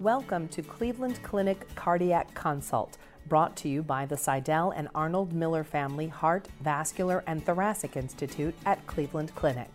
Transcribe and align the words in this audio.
Welcome 0.00 0.48
to 0.48 0.60
Cleveland 0.60 1.22
Clinic 1.22 1.72
Cardiac 1.76 2.34
Consult, 2.34 2.98
brought 3.28 3.54
to 3.58 3.68
you 3.68 3.80
by 3.80 4.06
the 4.06 4.16
Sydell 4.16 4.72
and 4.76 4.88
Arnold 4.92 5.32
Miller 5.32 5.62
Family 5.62 6.08
Heart, 6.08 6.48
Vascular, 6.62 7.22
and 7.28 7.46
Thoracic 7.46 7.96
Institute 7.96 8.56
at 8.66 8.84
Cleveland 8.88 9.32
Clinic. 9.36 9.70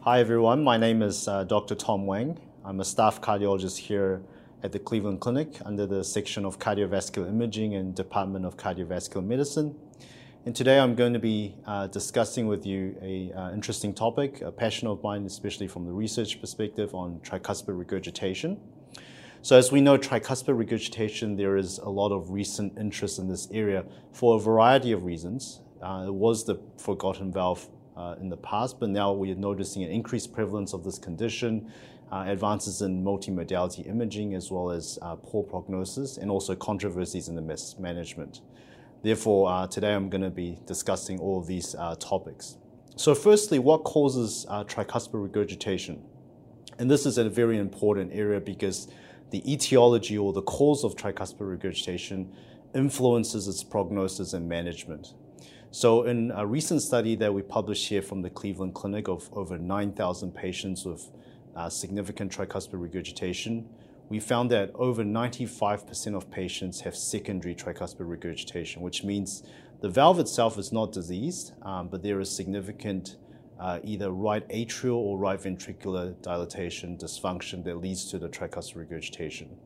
Hi, 0.00 0.20
everyone. 0.20 0.64
My 0.64 0.78
name 0.78 1.02
is 1.02 1.28
uh, 1.28 1.44
Dr. 1.44 1.74
Tom 1.74 2.06
Wang. 2.06 2.40
I'm 2.64 2.80
a 2.80 2.84
staff 2.84 3.20
cardiologist 3.20 3.76
here 3.76 4.22
at 4.62 4.72
the 4.72 4.78
Cleveland 4.78 5.20
Clinic 5.20 5.58
under 5.66 5.84
the 5.84 6.02
section 6.02 6.46
of 6.46 6.58
cardiovascular 6.58 7.28
imaging 7.28 7.74
and 7.74 7.94
Department 7.94 8.46
of 8.46 8.56
Cardiovascular 8.56 9.22
Medicine. 9.22 9.76
And 10.46 10.56
today 10.56 10.78
I'm 10.78 10.94
going 10.94 11.12
to 11.12 11.18
be 11.18 11.56
uh, 11.66 11.88
discussing 11.88 12.46
with 12.46 12.64
you 12.64 12.96
a 13.02 13.32
uh, 13.32 13.52
interesting 13.52 13.92
topic, 13.92 14.40
a 14.40 14.50
passion 14.50 14.88
of 14.88 15.02
mine, 15.02 15.26
especially 15.26 15.68
from 15.68 15.84
the 15.84 15.92
research 15.92 16.40
perspective 16.40 16.94
on 16.94 17.20
tricuspid 17.20 17.76
regurgitation. 17.76 18.58
So 19.46 19.56
as 19.56 19.70
we 19.70 19.80
know, 19.80 19.96
tricuspid 19.96 20.58
regurgitation, 20.58 21.36
there 21.36 21.56
is 21.56 21.78
a 21.78 21.88
lot 21.88 22.10
of 22.10 22.32
recent 22.32 22.76
interest 22.76 23.20
in 23.20 23.28
this 23.28 23.46
area 23.52 23.84
for 24.12 24.34
a 24.34 24.40
variety 24.40 24.90
of 24.90 25.04
reasons. 25.04 25.60
Uh, 25.80 26.06
it 26.08 26.12
was 26.12 26.44
the 26.44 26.58
forgotten 26.78 27.30
valve 27.30 27.68
uh, 27.96 28.16
in 28.20 28.28
the 28.28 28.38
past, 28.38 28.80
but 28.80 28.88
now 28.88 29.12
we 29.12 29.30
are 29.30 29.36
noticing 29.36 29.84
an 29.84 29.90
increased 29.92 30.32
prevalence 30.32 30.72
of 30.72 30.82
this 30.82 30.98
condition, 30.98 31.70
uh, 32.10 32.24
advances 32.26 32.82
in 32.82 33.04
multimodality 33.04 33.88
imaging, 33.88 34.34
as 34.34 34.50
well 34.50 34.72
as 34.72 34.98
uh, 35.00 35.14
poor 35.14 35.44
prognosis, 35.44 36.16
and 36.16 36.28
also 36.28 36.56
controversies 36.56 37.28
in 37.28 37.36
the 37.36 37.40
mismanagement. 37.40 38.40
Therefore, 39.04 39.48
uh, 39.48 39.68
today 39.68 39.94
I'm 39.94 40.08
going 40.08 40.24
to 40.24 40.30
be 40.30 40.58
discussing 40.66 41.20
all 41.20 41.38
of 41.38 41.46
these 41.46 41.76
uh, 41.76 41.94
topics. 42.00 42.56
So 42.96 43.14
firstly, 43.14 43.60
what 43.60 43.84
causes 43.84 44.44
tricuspid 44.48 45.22
regurgitation? 45.22 46.02
And 46.80 46.90
this 46.90 47.06
is 47.06 47.16
a 47.16 47.28
very 47.30 47.58
important 47.58 48.10
area 48.12 48.40
because 48.40 48.88
the 49.30 49.52
etiology 49.52 50.16
or 50.16 50.32
the 50.32 50.42
cause 50.42 50.84
of 50.84 50.96
tricuspid 50.96 51.48
regurgitation 51.48 52.32
influences 52.74 53.48
its 53.48 53.64
prognosis 53.64 54.32
and 54.32 54.48
management. 54.48 55.14
So, 55.70 56.04
in 56.04 56.30
a 56.34 56.46
recent 56.46 56.82
study 56.82 57.16
that 57.16 57.34
we 57.34 57.42
published 57.42 57.88
here 57.88 58.02
from 58.02 58.22
the 58.22 58.30
Cleveland 58.30 58.74
Clinic 58.74 59.08
of 59.08 59.28
over 59.32 59.58
9,000 59.58 60.32
patients 60.32 60.84
with 60.84 61.10
uh, 61.54 61.68
significant 61.68 62.32
tricuspid 62.32 62.80
regurgitation, 62.80 63.68
we 64.08 64.20
found 64.20 64.50
that 64.52 64.70
over 64.74 65.02
95% 65.02 66.14
of 66.14 66.30
patients 66.30 66.80
have 66.80 66.96
secondary 66.96 67.54
tricuspid 67.54 68.08
regurgitation, 68.08 68.80
which 68.80 69.02
means 69.02 69.42
the 69.80 69.88
valve 69.88 70.20
itself 70.20 70.58
is 70.58 70.72
not 70.72 70.92
diseased, 70.92 71.52
um, 71.62 71.88
but 71.88 72.02
there 72.02 72.20
is 72.20 72.34
significant 72.34 73.16
uh, 73.58 73.80
either 73.82 74.10
right 74.10 74.46
atrial 74.48 74.96
or 74.96 75.18
right 75.18 75.40
ventricular 75.40 76.20
dilatation 76.22 76.96
dysfunction 76.96 77.64
that 77.64 77.76
leads 77.76 78.10
to 78.10 78.18
the 78.18 78.28
tricuspid 78.28 78.76
regurgitation. 78.76 79.56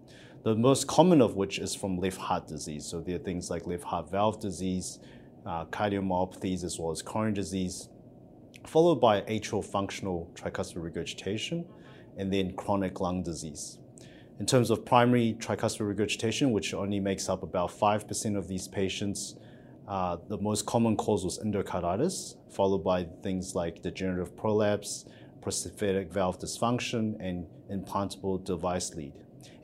The 0.43 0.55
most 0.55 0.87
common 0.87 1.21
of 1.21 1.37
which 1.37 1.59
is 1.59 1.75
from 1.75 1.99
left 1.99 2.19
heart 2.19 2.47
disease. 2.47 2.87
So 2.87 3.01
there 3.01 3.17
are 3.17 3.19
things 3.19 3.51
like 3.51 3.67
left 3.67 3.85
heart 3.85 4.11
valve 4.11 4.41
disease, 4.41 5.01
uh, 5.45 5.67
cardiomyopathies, 5.67 6.65
as 6.65 6.79
well 6.79 6.93
as 6.93 7.03
coronary 7.03 7.35
disease, 7.35 7.89
followed 8.67 9.01
by 9.01 9.23
atrial 9.23 9.65
functional 9.65 10.31
tricuspid 10.35 10.83
regurgitation, 10.83 11.65
and 12.17 12.33
then 12.33 12.55
chronic 12.55 13.01
lung 13.01 13.23
disease. 13.23 13.79
In 14.39 14.47
terms 14.47 14.71
of 14.71 14.87
primary 14.87 15.37
tricuspid 15.39 15.87
regurgitation, 15.87 16.53
which 16.53 16.73
only 16.73 17.01
makes 17.01 17.29
up 17.29 17.43
about 17.43 17.71
5% 17.71 18.37
of 18.39 18.49
these 18.49 18.69
patients, 18.69 19.37
uh, 19.91 20.17
the 20.29 20.39
most 20.39 20.67
common 20.67 20.97
cause 20.97 21.25
was 21.25 21.41
endocarditis, 21.41 22.37
followed 22.49 22.85
by 22.85 23.03
things 23.25 23.57
like 23.57 23.83
degenerative 23.83 24.37
prolapse, 24.37 25.05
prosthetic 25.43 26.13
valve 26.13 26.39
dysfunction, 26.39 27.17
and 27.19 27.45
implantable 27.69 28.43
device 28.45 28.95
lead. 28.95 29.13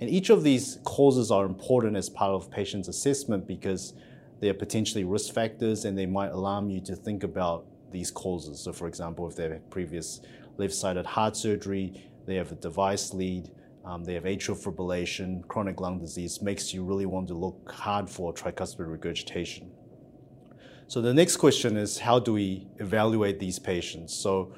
And 0.00 0.10
each 0.10 0.30
of 0.30 0.42
these 0.42 0.80
causes 0.82 1.30
are 1.30 1.46
important 1.46 1.96
as 1.96 2.10
part 2.10 2.32
of 2.32 2.50
patient's 2.50 2.88
assessment 2.88 3.46
because 3.46 3.94
they 4.40 4.48
are 4.48 4.54
potentially 4.54 5.04
risk 5.04 5.32
factors 5.32 5.84
and 5.84 5.96
they 5.96 6.06
might 6.06 6.32
alarm 6.32 6.70
you 6.70 6.80
to 6.80 6.96
think 6.96 7.22
about 7.22 7.64
these 7.92 8.10
causes. 8.10 8.58
So, 8.58 8.72
for 8.72 8.88
example, 8.88 9.28
if 9.28 9.36
they 9.36 9.44
have 9.44 9.70
previous 9.70 10.22
left 10.56 10.74
sided 10.74 11.06
heart 11.06 11.36
surgery, 11.36 12.02
they 12.26 12.34
have 12.34 12.50
a 12.50 12.56
device 12.56 13.14
lead, 13.14 13.52
um, 13.84 14.02
they 14.02 14.14
have 14.14 14.24
atrial 14.24 14.60
fibrillation, 14.60 15.46
chronic 15.46 15.80
lung 15.80 16.00
disease, 16.00 16.42
makes 16.42 16.74
you 16.74 16.82
really 16.82 17.06
want 17.06 17.28
to 17.28 17.34
look 17.34 17.70
hard 17.70 18.10
for 18.10 18.34
tricuspid 18.34 18.90
regurgitation. 18.90 19.70
So 20.88 21.02
the 21.02 21.12
next 21.12 21.38
question 21.38 21.76
is 21.76 21.98
how 21.98 22.20
do 22.20 22.32
we 22.32 22.68
evaluate 22.78 23.40
these 23.40 23.58
patients? 23.58 24.14
So 24.14 24.52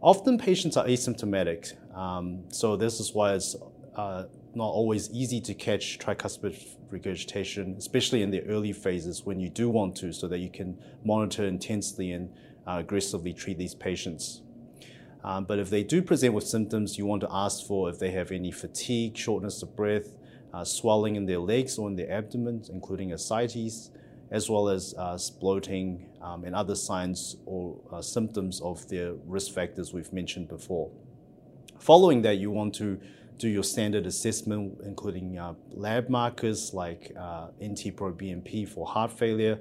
often 0.00 0.38
patients 0.38 0.78
are 0.78 0.86
asymptomatic. 0.86 1.74
Um, 1.94 2.44
so 2.48 2.74
this 2.74 3.00
is 3.00 3.12
why 3.12 3.34
it's 3.34 3.54
uh, 3.94 4.24
not 4.54 4.64
always 4.64 5.10
easy 5.10 5.42
to 5.42 5.52
catch 5.52 5.98
tricuspid 5.98 6.56
regurgitation, 6.88 7.74
especially 7.76 8.22
in 8.22 8.30
the 8.30 8.42
early 8.44 8.72
phases 8.72 9.26
when 9.26 9.38
you 9.38 9.50
do 9.50 9.68
want 9.68 9.94
to, 9.96 10.12
so 10.14 10.26
that 10.26 10.38
you 10.38 10.48
can 10.48 10.78
monitor 11.04 11.44
intensely 11.44 12.12
and 12.12 12.30
uh, 12.66 12.76
aggressively 12.78 13.34
treat 13.34 13.58
these 13.58 13.74
patients. 13.74 14.40
Um, 15.22 15.44
but 15.44 15.58
if 15.58 15.68
they 15.68 15.82
do 15.82 16.00
present 16.00 16.32
with 16.32 16.46
symptoms, 16.46 16.96
you 16.96 17.04
want 17.04 17.20
to 17.22 17.28
ask 17.30 17.66
for 17.66 17.90
if 17.90 17.98
they 17.98 18.10
have 18.12 18.30
any 18.30 18.52
fatigue, 18.52 19.18
shortness 19.18 19.62
of 19.62 19.76
breath, 19.76 20.16
uh, 20.54 20.64
swelling 20.64 21.16
in 21.16 21.26
their 21.26 21.40
legs 21.40 21.76
or 21.76 21.88
in 21.90 21.96
their 21.96 22.10
abdomen, 22.10 22.64
including 22.72 23.12
ascites, 23.12 23.90
as 24.34 24.50
well 24.50 24.68
as 24.68 24.94
uh, 24.98 25.16
bloating 25.38 26.04
um, 26.20 26.44
and 26.44 26.56
other 26.56 26.74
signs 26.74 27.36
or 27.46 27.80
uh, 27.92 28.02
symptoms 28.02 28.60
of 28.62 28.86
the 28.88 29.16
risk 29.26 29.52
factors 29.54 29.92
we've 29.92 30.12
mentioned 30.12 30.48
before. 30.48 30.90
Following 31.78 32.20
that, 32.22 32.38
you 32.38 32.50
want 32.50 32.74
to 32.74 32.98
do 33.38 33.48
your 33.48 33.62
standard 33.62 34.06
assessment, 34.06 34.80
including 34.84 35.38
uh, 35.38 35.54
lab 35.70 36.08
markers 36.08 36.74
like 36.74 37.12
uh, 37.16 37.46
NT-proBNP 37.62 38.68
for 38.68 38.84
heart 38.84 39.12
failure, 39.12 39.56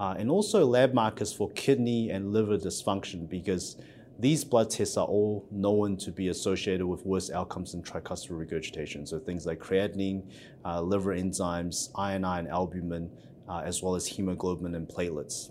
uh, 0.00 0.16
and 0.18 0.28
also 0.30 0.66
lab 0.66 0.92
markers 0.92 1.32
for 1.32 1.48
kidney 1.50 2.10
and 2.10 2.32
liver 2.32 2.58
dysfunction 2.58 3.28
because 3.28 3.76
these 4.18 4.42
blood 4.42 4.68
tests 4.68 4.96
are 4.96 5.06
all 5.06 5.46
known 5.52 5.96
to 5.96 6.10
be 6.10 6.26
associated 6.26 6.84
with 6.84 7.06
worse 7.06 7.30
outcomes 7.30 7.74
in 7.74 7.84
tricuspid 7.84 8.36
regurgitation. 8.36 9.06
So 9.06 9.20
things 9.20 9.46
like 9.46 9.60
creatinine, 9.60 10.24
uh, 10.64 10.80
liver 10.80 11.14
enzymes, 11.14 11.90
iron, 11.94 12.24
and 12.24 12.48
albumin, 12.48 13.10
uh, 13.48 13.62
as 13.64 13.82
well 13.82 13.94
as 13.94 14.06
hemoglobin 14.06 14.74
and 14.74 14.88
platelets. 14.88 15.50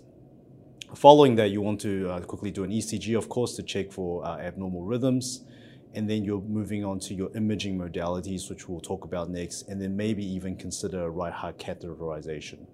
Following 0.94 1.34
that, 1.36 1.50
you 1.50 1.60
want 1.60 1.80
to 1.82 2.08
uh, 2.10 2.20
quickly 2.20 2.50
do 2.50 2.64
an 2.64 2.70
ECG, 2.70 3.16
of 3.16 3.28
course, 3.28 3.54
to 3.56 3.62
check 3.62 3.92
for 3.92 4.24
uh, 4.26 4.38
abnormal 4.38 4.82
rhythms. 4.82 5.44
And 5.94 6.08
then 6.08 6.24
you're 6.24 6.40
moving 6.40 6.84
on 6.84 6.98
to 7.00 7.14
your 7.14 7.34
imaging 7.36 7.78
modalities, 7.78 8.48
which 8.48 8.68
we'll 8.68 8.80
talk 8.80 9.04
about 9.04 9.30
next, 9.30 9.68
and 9.68 9.80
then 9.80 9.96
maybe 9.96 10.24
even 10.24 10.56
consider 10.56 11.10
right 11.10 11.32
heart 11.32 11.58
catheterization. 11.58 12.66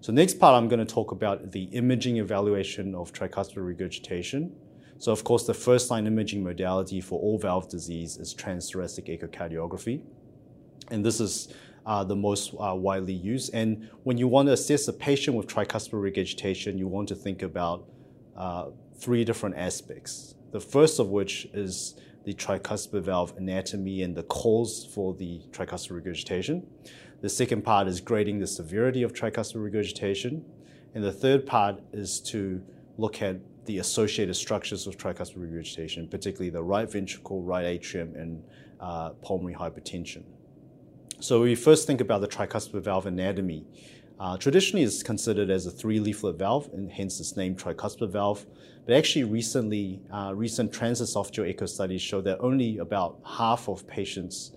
So 0.00 0.12
next 0.12 0.38
part, 0.38 0.54
I'm 0.54 0.68
going 0.68 0.84
to 0.84 0.94
talk 0.94 1.10
about 1.12 1.52
the 1.52 1.64
imaging 1.64 2.18
evaluation 2.18 2.94
of 2.94 3.12
tricuspid 3.12 3.64
regurgitation. 3.64 4.52
So 4.98 5.12
of 5.12 5.24
course, 5.24 5.46
the 5.46 5.54
first 5.54 5.90
line 5.90 6.06
imaging 6.06 6.42
modality 6.42 7.00
for 7.00 7.20
all 7.20 7.38
valve 7.38 7.68
disease 7.68 8.16
is 8.16 8.34
transthoracic 8.34 9.08
echocardiography. 9.08 10.02
And 10.90 11.04
this 11.04 11.20
is 11.20 11.52
uh, 11.86 12.02
the 12.04 12.16
most 12.16 12.52
uh, 12.58 12.74
widely 12.74 13.14
used. 13.14 13.54
And 13.54 13.88
when 14.02 14.18
you 14.18 14.28
want 14.28 14.48
to 14.48 14.52
assist 14.52 14.88
a 14.88 14.92
patient 14.92 15.36
with 15.36 15.46
tricuspid 15.46 16.00
regurgitation, 16.00 16.76
you 16.76 16.88
want 16.88 17.08
to 17.08 17.14
think 17.14 17.42
about 17.42 17.88
uh, 18.36 18.66
three 18.98 19.24
different 19.24 19.56
aspects. 19.56 20.34
The 20.50 20.60
first 20.60 20.98
of 20.98 21.08
which 21.08 21.46
is 21.54 21.94
the 22.24 22.34
tricuspid 22.34 23.02
valve 23.02 23.34
anatomy 23.36 24.02
and 24.02 24.16
the 24.16 24.24
cause 24.24 24.88
for 24.92 25.14
the 25.14 25.40
tricuspid 25.52 25.92
regurgitation. 25.92 26.66
The 27.20 27.28
second 27.28 27.62
part 27.62 27.86
is 27.86 28.00
grading 28.00 28.40
the 28.40 28.46
severity 28.46 29.02
of 29.04 29.12
tricuspid 29.12 29.62
regurgitation. 29.62 30.44
And 30.94 31.04
the 31.04 31.12
third 31.12 31.46
part 31.46 31.80
is 31.92 32.20
to 32.22 32.60
look 32.98 33.22
at 33.22 33.36
the 33.66 33.78
associated 33.78 34.34
structures 34.34 34.86
of 34.86 34.96
tricuspid 34.96 35.36
regurgitation, 35.36 36.08
particularly 36.08 36.50
the 36.50 36.62
right 36.62 36.90
ventricle, 36.90 37.42
right 37.42 37.64
atrium, 37.64 38.14
and 38.16 38.42
uh, 38.80 39.10
pulmonary 39.22 39.54
hypertension. 39.54 40.24
So 41.18 41.40
we 41.40 41.54
first 41.54 41.86
think 41.86 42.02
about 42.02 42.20
the 42.20 42.28
tricuspid 42.28 42.82
valve 42.82 43.06
anatomy. 43.06 43.64
Uh, 44.20 44.36
traditionally, 44.36 44.84
it's 44.84 45.02
considered 45.02 45.48
as 45.48 45.64
a 45.64 45.70
three-leaflet 45.70 46.36
valve, 46.36 46.68
and 46.74 46.92
hence 46.92 47.18
its 47.20 47.38
name 47.38 47.56
tricuspid 47.56 48.10
valve. 48.10 48.44
But 48.84 48.96
actually, 48.96 49.24
recently, 49.24 50.02
uh, 50.12 50.32
recent 50.34 50.72
transesophageal 50.72 51.48
echo 51.48 51.64
studies 51.64 52.02
show 52.02 52.20
that 52.20 52.38
only 52.40 52.78
about 52.78 53.18
half 53.24 53.66
of 53.66 53.86
patients 53.86 54.52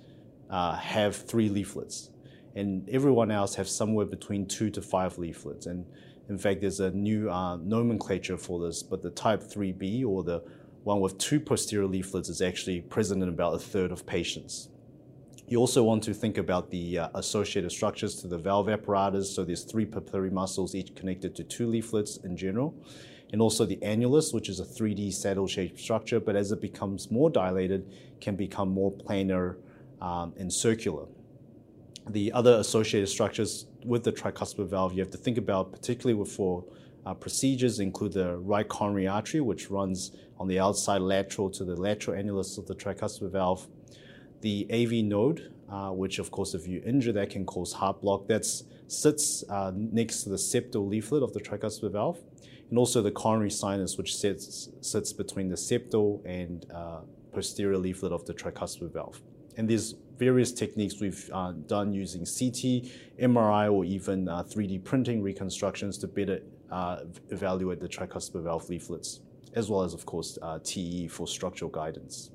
uh, 0.50 0.76
have 0.76 1.16
three 1.16 1.48
leaflets, 1.48 2.10
and 2.56 2.88
everyone 2.90 3.32
else 3.32 3.56
have 3.56 3.70
somewhere 3.70 4.06
between 4.06 4.46
two 4.46 4.70
to 4.70 4.82
five 4.82 5.18
leaflets. 5.18 5.66
And 5.66 5.86
in 6.28 6.38
fact, 6.38 6.60
there's 6.60 6.82
a 6.82 6.92
new 6.92 7.30
uh, 7.30 7.56
nomenclature 7.56 8.38
for 8.38 8.60
this, 8.68 8.84
but 8.84 9.02
the 9.02 9.12
type 9.12 9.42
3B, 9.42 10.06
or 10.06 10.24
the 10.24 10.44
one 10.84 11.00
with 11.00 11.18
two 11.20 11.40
posterior 11.40 11.88
leaflets, 11.88 12.28
is 12.28 12.42
actually 12.42 12.82
present 12.82 13.24
in 13.24 13.30
about 13.30 13.54
a 13.54 13.60
third 13.60 13.94
of 13.94 14.06
patients. 14.06 14.68
You 15.48 15.58
also 15.58 15.84
want 15.84 16.04
to 16.04 16.14
think 16.14 16.38
about 16.38 16.70
the 16.70 17.00
uh, 17.00 17.10
associated 17.16 17.72
structures 17.72 18.16
to 18.22 18.28
the 18.28 18.38
valve 18.38 18.70
apparatus. 18.70 19.34
So 19.34 19.44
there's 19.44 19.64
three 19.64 19.86
papillary 19.86 20.32
muscles, 20.32 20.76
each 20.76 20.96
connected 20.96 21.36
to 21.36 21.44
two 21.44 21.68
leaflets 21.68 22.18
in 22.18 22.38
general. 22.38 22.76
And 23.32 23.42
also 23.42 23.66
the 23.66 23.78
annulus, 23.78 24.34
which 24.34 24.50
is 24.50 24.60
a 24.60 24.66
3D 24.66 25.14
saddle-shaped 25.14 25.80
structure, 25.80 26.20
but 26.20 26.36
as 26.36 26.52
it 26.52 26.62
becomes 26.62 27.12
more 27.12 27.30
dilated, 27.30 27.92
can 28.22 28.36
become 28.36 28.70
more 28.70 28.92
planar 28.92 29.58
um, 30.02 30.34
and 30.38 30.52
circular. 30.52 31.06
The 32.10 32.32
other 32.32 32.54
associated 32.54 33.08
structures 33.08 33.68
with 33.86 34.04
the 34.04 34.12
tricuspid 34.12 34.68
valve 34.68 34.94
you 34.94 35.00
have 35.00 35.12
to 35.12 35.18
think 35.18 35.38
about, 35.38 35.72
particularly 35.72 36.26
for 36.26 36.66
uh, 37.06 37.14
procedures, 37.14 37.80
include 37.80 38.14
the 38.14 38.38
right 38.38 38.68
coronary 38.68 39.08
artery, 39.08 39.42
which 39.42 39.70
runs 39.70 40.12
on 40.40 40.48
the 40.48 40.60
outside 40.60 41.02
lateral 41.02 41.50
to 41.52 41.64
the 41.64 41.76
lateral 41.76 42.18
annulus 42.18 42.58
of 42.58 42.66
the 42.66 42.76
tricuspid 42.76 43.32
valve. 43.32 43.68
The 44.42 44.68
AV 44.72 45.04
node, 45.06 45.52
uh, 45.70 45.90
which 45.90 46.20
of 46.20 46.32
course, 46.32 46.54
if 46.54 46.68
you 46.68 46.82
injure 46.86 47.12
that, 47.14 47.30
can 47.30 47.46
cause 47.46 47.74
heart 47.74 48.02
block. 48.02 48.28
That 48.28 48.46
sits 48.46 49.44
uh, 49.50 49.72
next 49.76 50.24
to 50.24 50.30
the 50.30 50.38
septal 50.38 50.88
leaflet 50.88 51.24
of 51.24 51.34
the 51.34 51.40
tricuspid 51.40 51.92
valve, 51.92 52.20
and 52.70 52.78
also 52.78 53.02
the 53.02 53.12
coronary 53.12 53.52
sinus, 53.52 53.98
which 53.98 54.16
sits 54.16 54.70
sits 54.82 55.12
between 55.14 55.50
the 55.50 55.56
septal 55.56 56.22
and 56.26 56.66
uh, 56.74 57.02
posterior 57.34 57.78
leaflet 57.78 58.12
of 58.12 58.26
the 58.26 58.34
tricuspid 58.34 58.94
valve. 58.94 59.22
And 59.58 59.70
there's 59.70 59.96
various 60.18 60.52
techniques 60.54 61.00
we've 61.02 61.30
uh, 61.34 61.52
done 61.68 61.94
using 61.94 62.22
CT, 62.22 62.90
MRI, 63.22 63.72
or 63.72 63.84
even 63.84 64.26
3D 64.26 64.80
uh, 64.80 64.82
printing 64.84 65.22
reconstructions 65.22 65.98
to 65.98 66.08
better 66.08 66.42
uh, 66.72 67.02
evaluate 67.30 67.82
the 67.82 67.88
tricuspid 67.90 68.44
valve 68.44 68.70
leaflets, 68.70 69.20
as 69.56 69.70
well 69.70 69.82
as, 69.82 69.94
of 69.94 70.06
course, 70.06 70.38
TE 70.64 71.08
for 71.08 71.28
structural 71.28 71.70
guidance. 71.72 72.32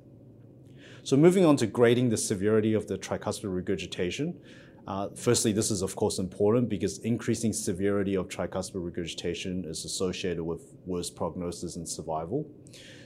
So 1.05 1.19
moving 1.19 1.45
on 1.45 1.59
to 1.59 1.67
grading 1.67 2.09
the 2.09 2.17
severity 2.17 2.73
of 2.73 2.87
the 2.87 2.97
tricuspid 2.97 3.55
regurgitation. 3.55 4.41
Uh, 4.87 5.11
firstly, 5.15 5.53
this 5.53 5.71
is 5.71 5.83
of 5.83 5.95
course 5.97 6.19
important 6.19 6.71
because 6.71 6.97
increasing 7.01 7.53
severity 7.53 8.15
of 8.15 8.29
tricuspid 8.29 8.83
regurgitation 8.83 9.67
is 9.67 9.85
associated 9.85 10.43
with 10.43 10.63
worse 10.87 11.11
prognosis 11.11 11.77
and 11.77 11.87
survival. 11.87 12.51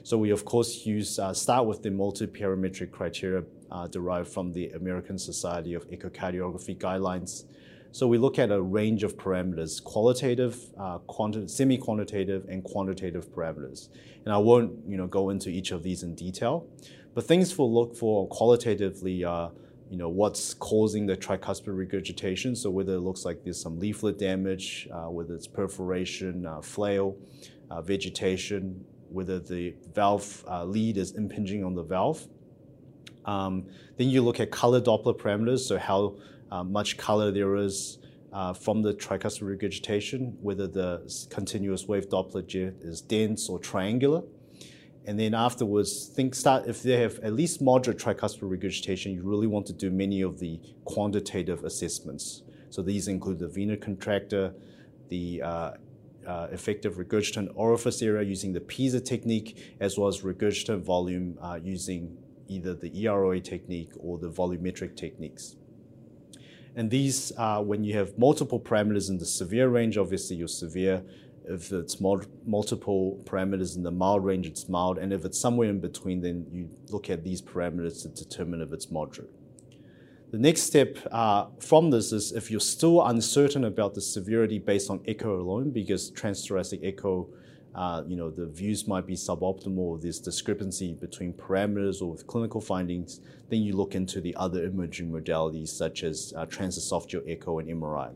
So 0.05 0.17
we 0.17 0.31
of 0.31 0.45
course 0.45 0.87
use 0.87 1.19
uh, 1.19 1.35
start 1.35 1.67
with 1.67 1.83
the 1.83 1.91
multiparametric 1.91 2.93
criteria 2.93 3.43
uh, 3.73 3.89
derived 3.89 4.29
from 4.29 4.53
the 4.53 4.69
American 4.71 5.19
Society 5.19 5.75
of 5.75 5.91
Echocardiography 5.91 6.79
guidelines. 6.79 7.47
So 7.91 8.07
we 8.07 8.19
look 8.19 8.39
at 8.39 8.53
a 8.53 8.63
range 8.63 9.03
of 9.03 9.17
parameters, 9.17 9.83
qualitative, 9.83 10.57
uh, 10.79 10.99
quanti- 10.99 11.49
semi-quantitative, 11.49 12.47
and 12.49 12.63
quantitative 12.63 13.29
parameters. 13.35 13.89
And 14.25 14.33
I 14.33 14.37
won't, 14.37 14.73
you 14.87 14.97
know, 14.97 15.07
go 15.07 15.31
into 15.31 15.49
each 15.49 15.73
of 15.73 15.83
these 15.83 16.03
in 16.03 16.15
detail, 16.15 16.69
but 17.19 17.27
things 17.27 17.59
we'll 17.59 17.75
look 17.75 17.97
for 17.97 18.29
qualitatively 18.29 19.25
are, 19.25 19.51
you 19.91 19.97
know, 19.97 20.09
what's 20.09 20.55
causing 20.55 21.05
the 21.05 21.17
tricuspid 21.17 21.77
regurgitation. 21.77 22.55
So 22.55 22.71
whether 22.71 22.95
it 22.95 23.01
looks 23.01 23.25
like 23.25 23.43
there's 23.43 23.61
some 23.61 23.81
leaflet 23.81 24.21
damage, 24.21 24.87
uh, 24.93 25.11
whether 25.11 25.35
it's 25.35 25.49
perforation, 25.49 26.47
uh, 26.47 26.61
flail, 26.61 27.17
uh, 27.73 27.83
vegetation, 27.83 28.85
whether 29.09 29.41
the 29.41 29.75
valve 29.93 30.45
uh, 30.47 30.65
lead 30.65 30.97
is 30.97 31.17
impinging 31.17 31.65
on 31.65 31.75
the 31.75 31.83
valve. 31.83 32.25
Um, 33.25 33.67
then 33.97 34.11
you 34.11 34.23
look 34.23 34.39
at 34.39 34.53
color 34.53 34.81
Doppler 34.81 35.19
parameters, 35.19 35.67
so 35.67 35.77
how 35.77 36.19
uh, 36.53 36.63
much 36.63 36.99
color 36.99 37.33
there 37.33 37.57
is 37.57 37.99
uh, 38.33 38.53
from 38.53 38.81
the 38.81 38.95
tricuspid 38.95 39.43
regurgitation, 39.43 40.37
whether 40.41 40.69
the 40.69 41.27
continuous 41.31 41.89
wave 41.89 42.09
Doppler 42.09 42.47
jet 42.47 42.75
is 42.81 43.01
dense 43.01 43.49
or 43.49 43.59
triangular. 43.59 44.23
And 45.09 45.19
then 45.19 45.33
afterwards, 45.33 46.07
think 46.07 46.35
start 46.35 46.67
if 46.67 46.83
they 46.83 47.01
have 47.01 47.19
at 47.21 47.33
least 47.33 47.63
moderate 47.63 47.97
tricuspid 47.97 48.43
regurgitation, 48.43 49.15
you 49.15 49.23
really 49.23 49.47
want 49.47 49.65
to 49.69 49.73
do 49.73 49.91
many 49.91 50.21
of 50.21 50.39
the 50.39 50.61
quantitative 50.85 51.65
assessments. 51.65 52.43
So 52.69 52.83
these 52.83 53.09
include 53.09 53.39
the 53.39 53.49
vena 53.49 53.79
contracta, 53.79 54.53
the 55.09 55.41
uh, 55.41 55.71
uh, 56.27 56.49
effective 56.53 56.97
regurgitant 56.97 57.49
orifice 57.55 58.03
area 58.03 58.23
using 58.23 58.53
the 58.53 58.61
PISA 58.61 59.01
technique, 59.01 59.77
as 59.81 59.97
well 59.97 60.09
as 60.09 60.21
regurgitant 60.21 60.83
volume 60.83 61.39
uh, 61.41 61.59
using 61.63 62.15
either 62.47 62.75
the 62.75 62.91
EROA 62.91 63.43
technique 63.43 63.93
or 63.99 64.19
the 64.19 64.29
volumetric 64.29 64.95
techniques. 64.95 65.57
And 66.77 66.91
these, 66.91 67.33
uh, 67.39 67.63
when 67.63 67.83
you 67.83 67.95
have 67.95 68.19
multiple 68.19 68.61
parameters 68.61 69.09
in 69.09 69.17
the 69.17 69.25
severe 69.25 69.71
range, 69.71 69.97
obviously 69.97 70.37
you're 70.37 70.49
severe. 70.49 71.03
If 71.49 71.73
it's 71.73 72.01
multiple 72.01 73.23
parameters 73.25 73.77
in 73.77 73.83
the 73.83 73.91
mild 73.91 74.25
range, 74.25 74.47
it's 74.47 74.69
mild. 74.69 74.99
And 74.99 75.13
if 75.13 75.25
it's 75.25 75.41
somewhere 75.41 75.71
in 75.71 75.81
between, 75.81 76.21
then 76.21 76.47
you 76.53 76.69
look 76.91 77.09
at 77.11 77.25
these 77.25 77.41
parameters 77.41 78.03
to 78.03 78.09
determine 78.09 78.61
if 78.61 78.73
it's 78.73 78.91
moderate. 78.91 79.31
The 80.31 80.39
next 80.39 80.63
step 80.63 80.99
uh, 81.11 81.47
from 81.59 81.91
this 81.91 82.13
is 82.13 82.33
if 82.33 82.51
you're 82.51 82.61
still 82.61 83.07
uncertain 83.07 83.65
about 83.65 83.95
the 83.95 84.03
severity 84.03 84.59
based 84.59 84.91
on 84.91 85.01
echo 85.09 85.41
alone, 85.41 85.71
because 85.71 86.11
transthoracic 86.11 86.81
echo 86.83 87.29
uh, 87.75 88.03
you 88.09 88.17
know, 88.17 88.29
the 88.29 88.47
views 88.47 88.89
might 88.89 89.07
be 89.07 89.15
suboptimal, 89.15 89.79
or 89.79 89.99
there's 89.99 90.19
discrepancy 90.19 90.95
between 90.95 91.33
parameters 91.33 92.03
or 92.03 92.11
with 92.11 92.27
clinical 92.27 92.61
findings, 92.61 93.21
then 93.51 93.63
you 93.63 93.73
look 93.77 93.95
into 93.95 94.21
the 94.21 94.35
other 94.37 94.65
imaging 94.65 95.11
modalities 95.11 95.69
such 95.69 96.03
as 96.03 96.33
uh, 96.37 96.45
transesophageal 96.47 97.23
echo 97.31 97.59
and 97.59 97.69
MRI. 97.69 98.13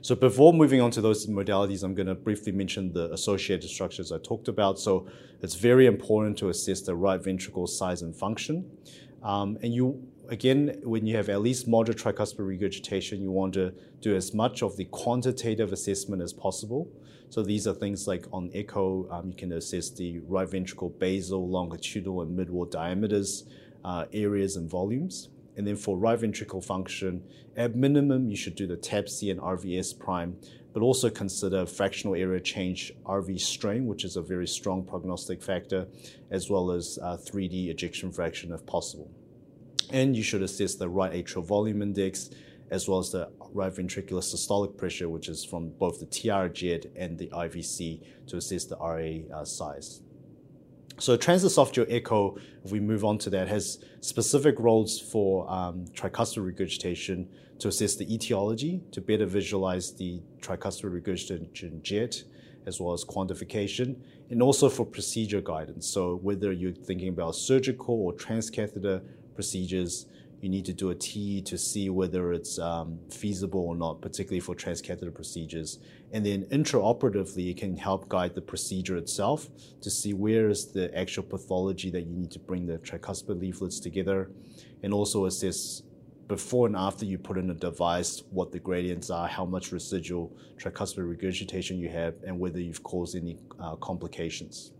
So 0.00 0.14
before 0.14 0.52
moving 0.52 0.80
on 0.80 0.90
to 0.92 1.00
those 1.00 1.26
modalities, 1.26 1.82
I'm 1.82 1.94
going 1.94 2.06
to 2.06 2.14
briefly 2.14 2.52
mention 2.52 2.92
the 2.92 3.12
associated 3.12 3.68
structures 3.68 4.12
I 4.12 4.18
talked 4.18 4.46
about. 4.46 4.78
So 4.78 5.08
it's 5.42 5.56
very 5.56 5.86
important 5.86 6.38
to 6.38 6.50
assess 6.50 6.82
the 6.82 6.94
right 6.94 7.22
ventricle 7.22 7.66
size 7.66 8.02
and 8.02 8.14
function. 8.14 8.70
Um, 9.24 9.58
and 9.62 9.74
you, 9.74 10.00
again, 10.28 10.80
when 10.84 11.04
you 11.04 11.16
have 11.16 11.28
at 11.28 11.40
least 11.40 11.66
moderate 11.66 11.98
tricuspid 11.98 12.46
regurgitation, 12.46 13.20
you 13.20 13.32
want 13.32 13.54
to 13.54 13.74
do 14.00 14.14
as 14.14 14.32
much 14.32 14.62
of 14.62 14.76
the 14.76 14.84
quantitative 14.84 15.72
assessment 15.72 16.22
as 16.22 16.32
possible. 16.32 16.88
So 17.30 17.42
these 17.42 17.66
are 17.66 17.74
things 17.74 18.06
like 18.06 18.26
on 18.32 18.50
echo, 18.54 19.10
um, 19.10 19.28
you 19.28 19.34
can 19.34 19.52
assess 19.52 19.90
the 19.90 20.20
right 20.20 20.48
ventricle 20.48 20.90
basal, 20.90 21.48
longitudinal, 21.48 22.22
and 22.22 22.36
mid-wall 22.36 22.64
diameters, 22.66 23.44
uh, 23.84 24.06
areas, 24.12 24.56
and 24.56 24.70
volumes. 24.70 25.28
And 25.58 25.66
then 25.66 25.74
for 25.74 25.98
right 25.98 26.18
ventricle 26.18 26.62
function, 26.62 27.24
at 27.56 27.74
minimum, 27.74 28.30
you 28.30 28.36
should 28.36 28.54
do 28.54 28.68
the 28.68 28.76
TAPSE 28.76 29.28
and 29.28 29.40
RVS 29.40 29.98
prime, 29.98 30.36
but 30.72 30.82
also 30.82 31.10
consider 31.10 31.66
fractional 31.66 32.14
area 32.14 32.38
change 32.38 32.92
RV 33.04 33.40
strain, 33.40 33.88
which 33.88 34.04
is 34.04 34.14
a 34.14 34.22
very 34.22 34.46
strong 34.46 34.84
prognostic 34.84 35.42
factor, 35.42 35.88
as 36.30 36.48
well 36.48 36.70
as 36.70 37.00
uh, 37.02 37.16
3D 37.16 37.70
ejection 37.70 38.12
fraction 38.12 38.52
if 38.52 38.64
possible. 38.66 39.10
And 39.90 40.16
you 40.16 40.22
should 40.22 40.42
assess 40.42 40.76
the 40.76 40.88
right 40.88 41.12
atrial 41.12 41.44
volume 41.44 41.82
index, 41.82 42.30
as 42.70 42.88
well 42.88 43.00
as 43.00 43.10
the 43.10 43.28
right 43.52 43.74
ventricular 43.74 44.22
systolic 44.22 44.76
pressure, 44.76 45.08
which 45.08 45.28
is 45.28 45.44
from 45.44 45.70
both 45.70 45.98
the 45.98 46.06
TR 46.06 46.46
jet 46.46 46.86
and 46.94 47.18
the 47.18 47.26
IVC 47.30 48.00
to 48.28 48.36
assess 48.36 48.64
the 48.64 48.76
RA 48.76 49.36
uh, 49.36 49.44
size. 49.44 50.02
So 51.00 51.16
transesophageal 51.16 51.86
echo, 51.88 52.36
if 52.64 52.72
we 52.72 52.80
move 52.80 53.04
on 53.04 53.18
to 53.18 53.30
that, 53.30 53.46
has 53.46 53.78
specific 54.00 54.58
roles 54.58 54.98
for 54.98 55.48
um, 55.48 55.84
tricuspid 55.94 56.44
regurgitation 56.44 57.28
to 57.60 57.68
assess 57.68 57.94
the 57.94 58.12
etiology, 58.12 58.82
to 58.90 59.00
better 59.00 59.24
visualize 59.24 59.92
the 59.92 60.20
tricuspid 60.40 60.92
regurgitation 60.92 61.80
jet, 61.82 62.24
as 62.66 62.80
well 62.80 62.92
as 62.92 63.04
quantification, 63.04 63.96
and 64.30 64.42
also 64.42 64.68
for 64.68 64.84
procedure 64.84 65.40
guidance. 65.40 65.86
So 65.86 66.16
whether 66.16 66.52
you're 66.52 66.72
thinking 66.72 67.08
about 67.08 67.36
surgical 67.36 67.94
or 67.94 68.12
transcatheter 68.12 69.00
procedures, 69.36 70.06
you 70.40 70.48
need 70.48 70.64
to 70.66 70.72
do 70.72 70.90
a 70.90 70.94
T 70.94 71.42
to 71.42 71.58
see 71.58 71.90
whether 71.90 72.32
it's 72.32 72.58
um, 72.58 72.98
feasible 73.10 73.60
or 73.60 73.74
not, 73.74 74.00
particularly 74.00 74.40
for 74.40 74.54
transcatheter 74.54 75.12
procedures. 75.12 75.80
And 76.12 76.24
then 76.24 76.44
intraoperatively, 76.44 77.50
it 77.50 77.56
can 77.56 77.76
help 77.76 78.08
guide 78.08 78.34
the 78.34 78.40
procedure 78.40 78.96
itself 78.96 79.48
to 79.80 79.90
see 79.90 80.14
where 80.14 80.48
is 80.48 80.72
the 80.72 80.96
actual 80.96 81.24
pathology 81.24 81.90
that 81.90 82.02
you 82.02 82.14
need 82.14 82.30
to 82.32 82.38
bring 82.38 82.66
the 82.66 82.78
tricuspid 82.78 83.40
leaflets 83.40 83.80
together, 83.80 84.30
and 84.82 84.94
also 84.94 85.26
assess 85.26 85.82
before 86.28 86.66
and 86.66 86.76
after 86.76 87.04
you 87.04 87.18
put 87.18 87.38
in 87.38 87.50
a 87.50 87.54
device 87.54 88.22
what 88.30 88.52
the 88.52 88.58
gradients 88.58 89.10
are, 89.10 89.26
how 89.26 89.44
much 89.44 89.72
residual 89.72 90.36
tricuspid 90.56 91.08
regurgitation 91.08 91.78
you 91.78 91.88
have, 91.88 92.14
and 92.24 92.38
whether 92.38 92.60
you've 92.60 92.82
caused 92.82 93.16
any 93.16 93.38
uh, 93.58 93.74
complications. 93.76 94.72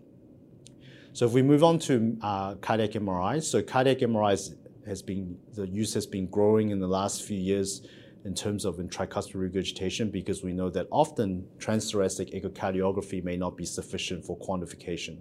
So 1.14 1.26
if 1.26 1.32
we 1.32 1.42
move 1.42 1.64
on 1.64 1.78
to 1.80 2.16
uh, 2.22 2.54
cardiac 2.56 2.90
MRI, 2.90 3.42
so 3.42 3.62
cardiac 3.62 3.98
MRI 3.98 4.34
is 4.34 4.54
has 4.88 5.02
been 5.02 5.36
the 5.54 5.68
use 5.68 5.94
has 5.94 6.06
been 6.06 6.26
growing 6.26 6.70
in 6.70 6.80
the 6.80 6.88
last 6.88 7.22
few 7.24 7.38
years 7.38 7.86
in 8.24 8.34
terms 8.34 8.64
of 8.64 8.78
in 8.80 8.88
tricuspid 8.88 9.34
regurgitation 9.34 10.10
because 10.10 10.42
we 10.42 10.52
know 10.52 10.68
that 10.70 10.86
often 10.90 11.46
transthoracic 11.58 12.34
echocardiography 12.34 13.22
may 13.22 13.36
not 13.36 13.56
be 13.56 13.64
sufficient 13.64 14.24
for 14.24 14.36
quantification. 14.38 15.18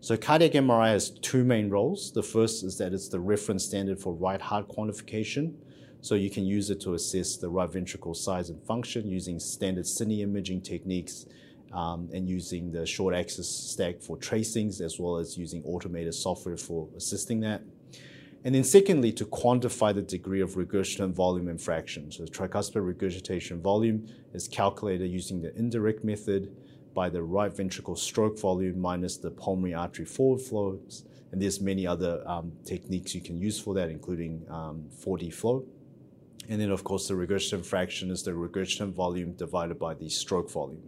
So 0.00 0.16
cardiac 0.16 0.52
MRI 0.52 0.88
has 0.88 1.10
two 1.10 1.44
main 1.44 1.70
roles. 1.70 2.12
The 2.12 2.22
first 2.22 2.64
is 2.64 2.76
that 2.78 2.92
it's 2.92 3.08
the 3.08 3.20
reference 3.20 3.64
standard 3.64 3.98
for 3.98 4.12
right 4.12 4.40
heart 4.40 4.68
quantification. 4.68 5.54
So 6.02 6.14
you 6.14 6.28
can 6.28 6.44
use 6.44 6.68
it 6.68 6.80
to 6.82 6.92
assess 6.92 7.36
the 7.36 7.48
right 7.48 7.72
ventricle 7.72 8.12
size 8.12 8.50
and 8.50 8.62
function 8.64 9.08
using 9.08 9.40
standard 9.40 9.86
cine 9.86 10.20
imaging 10.20 10.60
techniques 10.60 11.24
um, 11.72 12.10
and 12.12 12.28
using 12.28 12.70
the 12.70 12.84
short 12.84 13.14
axis 13.14 13.48
stack 13.48 14.02
for 14.02 14.18
tracings 14.18 14.82
as 14.82 15.00
well 15.00 15.16
as 15.16 15.38
using 15.38 15.62
automated 15.64 16.12
software 16.12 16.58
for 16.58 16.88
assisting 16.96 17.40
that. 17.40 17.62
And 18.44 18.54
then 18.54 18.62
secondly, 18.62 19.10
to 19.12 19.24
quantify 19.24 19.94
the 19.94 20.02
degree 20.02 20.42
of 20.42 20.54
regurgitant 20.54 21.14
volume 21.14 21.48
and 21.48 21.58
fraction. 21.58 22.12
So 22.12 22.24
the 22.24 22.30
tricuspid 22.30 22.86
regurgitation 22.86 23.62
volume 23.62 24.06
is 24.34 24.48
calculated 24.48 25.10
using 25.10 25.40
the 25.40 25.56
indirect 25.56 26.04
method 26.04 26.54
by 26.92 27.08
the 27.08 27.22
right 27.22 27.54
ventricle 27.54 27.96
stroke 27.96 28.38
volume 28.38 28.78
minus 28.78 29.16
the 29.16 29.30
pulmonary 29.30 29.72
artery 29.72 30.04
forward 30.04 30.42
flows. 30.42 31.04
And 31.32 31.40
there's 31.40 31.60
many 31.60 31.86
other 31.86 32.22
um, 32.26 32.52
techniques 32.64 33.14
you 33.14 33.22
can 33.22 33.38
use 33.38 33.58
for 33.58 33.72
that, 33.74 33.88
including 33.88 34.44
um, 34.50 34.84
4D 35.02 35.32
flow. 35.32 35.64
And 36.48 36.60
then, 36.60 36.70
of 36.70 36.84
course, 36.84 37.08
the 37.08 37.14
regurgitant 37.14 37.64
fraction 37.64 38.10
is 38.10 38.22
the 38.22 38.32
regurgitant 38.32 38.92
volume 38.92 39.32
divided 39.32 39.78
by 39.78 39.94
the 39.94 40.10
stroke 40.10 40.50
volume. 40.50 40.82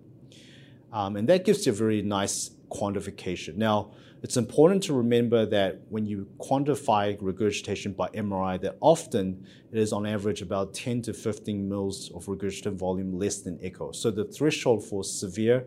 Um, 0.92 1.16
and 1.16 1.26
that 1.28 1.44
gives 1.44 1.66
you 1.66 1.72
a 1.72 1.74
very 1.74 2.02
nice 2.02 2.50
quantification. 2.70 3.56
Now, 3.56 3.92
it's 4.22 4.36
important 4.36 4.82
to 4.84 4.94
remember 4.94 5.46
that 5.46 5.80
when 5.88 6.06
you 6.06 6.26
quantify 6.38 7.16
regurgitation 7.20 7.92
by 7.92 8.08
MRI, 8.08 8.60
that 8.62 8.76
often 8.80 9.46
it 9.72 9.78
is 9.78 9.92
on 9.92 10.06
average 10.06 10.42
about 10.42 10.74
10 10.74 11.02
to 11.02 11.12
15 11.12 11.68
mils 11.68 12.10
of 12.14 12.26
regurgitant 12.26 12.76
volume 12.76 13.18
less 13.18 13.40
than 13.40 13.58
echo. 13.62 13.92
So 13.92 14.10
the 14.10 14.24
threshold 14.24 14.84
for 14.84 15.04
severe 15.04 15.66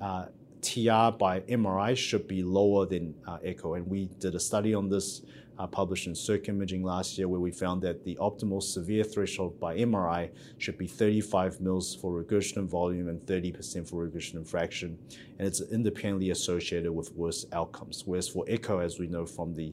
uh, 0.00 0.26
TR 0.60 1.16
by 1.16 1.42
MRI 1.48 1.96
should 1.96 2.28
be 2.28 2.42
lower 2.42 2.86
than 2.86 3.14
uh, 3.26 3.38
echo. 3.42 3.74
And 3.74 3.86
we 3.86 4.06
did 4.18 4.34
a 4.34 4.40
study 4.40 4.74
on 4.74 4.88
this 4.88 5.22
uh, 5.58 5.66
published 5.66 6.06
in 6.06 6.14
Circ 6.14 6.48
Imaging 6.48 6.82
last 6.82 7.16
year, 7.16 7.28
where 7.28 7.40
we 7.40 7.50
found 7.50 7.82
that 7.82 8.04
the 8.04 8.16
optimal 8.16 8.62
severe 8.62 9.04
threshold 9.04 9.58
by 9.58 9.76
MRI 9.76 10.30
should 10.58 10.78
be 10.78 10.86
35 10.86 11.60
mils 11.60 11.94
for 11.94 12.22
regurgitant 12.22 12.68
volume 12.68 13.08
and 13.08 13.20
30% 13.26 13.88
for 13.88 14.06
regurgitant 14.06 14.46
fraction, 14.46 14.98
and 15.38 15.46
it's 15.46 15.60
independently 15.60 16.30
associated 16.30 16.92
with 16.92 17.12
worse 17.14 17.46
outcomes. 17.52 18.02
Whereas 18.06 18.28
for 18.28 18.44
echo, 18.48 18.78
as 18.78 18.98
we 18.98 19.06
know 19.06 19.26
from 19.26 19.54
the 19.54 19.72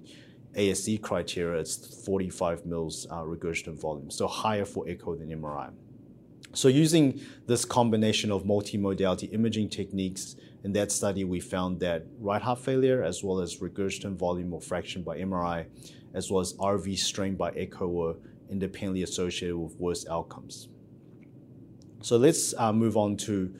ASE 0.56 1.00
criteria, 1.02 1.60
it's 1.60 2.04
45 2.06 2.66
mils 2.66 3.08
uh, 3.10 3.24
regurgitant 3.24 3.80
volume, 3.80 4.10
so 4.10 4.28
higher 4.28 4.66
for 4.66 4.88
echo 4.88 5.16
than 5.16 5.30
MRI. 5.30 5.72
So 6.54 6.68
using 6.68 7.20
this 7.48 7.66
combination 7.66 8.32
of 8.32 8.44
multimodality 8.44 9.34
imaging 9.34 9.70
techniques, 9.70 10.36
in 10.64 10.72
that 10.74 10.92
study 10.92 11.24
we 11.24 11.40
found 11.40 11.80
that 11.82 12.06
right 12.20 12.42
heart 12.42 12.60
failure 12.60 13.04
as 13.04 13.24
well 13.24 13.40
as 13.40 13.58
regurgitant 13.58 14.16
volume 14.18 14.54
or 14.54 14.62
fraction 14.62 15.04
by 15.04 15.18
MRI, 15.18 15.66
as 16.14 16.32
well 16.32 16.42
as 16.42 16.54
RV 16.54 16.98
strain 16.98 17.36
by 17.36 17.52
echo 17.52 17.88
were 17.88 18.16
independently 18.50 19.04
associated 19.04 19.58
with 19.58 19.76
worse 19.80 20.06
outcomes. 20.08 20.70
So 22.02 22.18
let's 22.18 22.54
uh, 22.58 22.72
move 22.72 22.98
on 22.98 23.18
to 23.18 23.54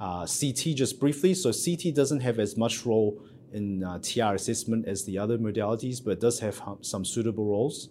uh, 0.00 0.26
CT 0.26 0.74
just 0.74 0.98
briefly. 0.98 1.34
So 1.34 1.52
CT 1.52 1.94
doesn't 1.94 2.20
have 2.20 2.38
as 2.38 2.56
much 2.56 2.84
role 2.84 3.22
in 3.52 3.84
uh, 3.84 3.98
TR 3.98 4.34
assessment 4.34 4.88
as 4.88 5.04
the 5.04 5.18
other 5.18 5.38
modalities, 5.38 6.02
but 6.04 6.20
does 6.20 6.40
have 6.40 6.60
some 6.80 7.04
suitable 7.04 7.46
roles. 7.46 7.90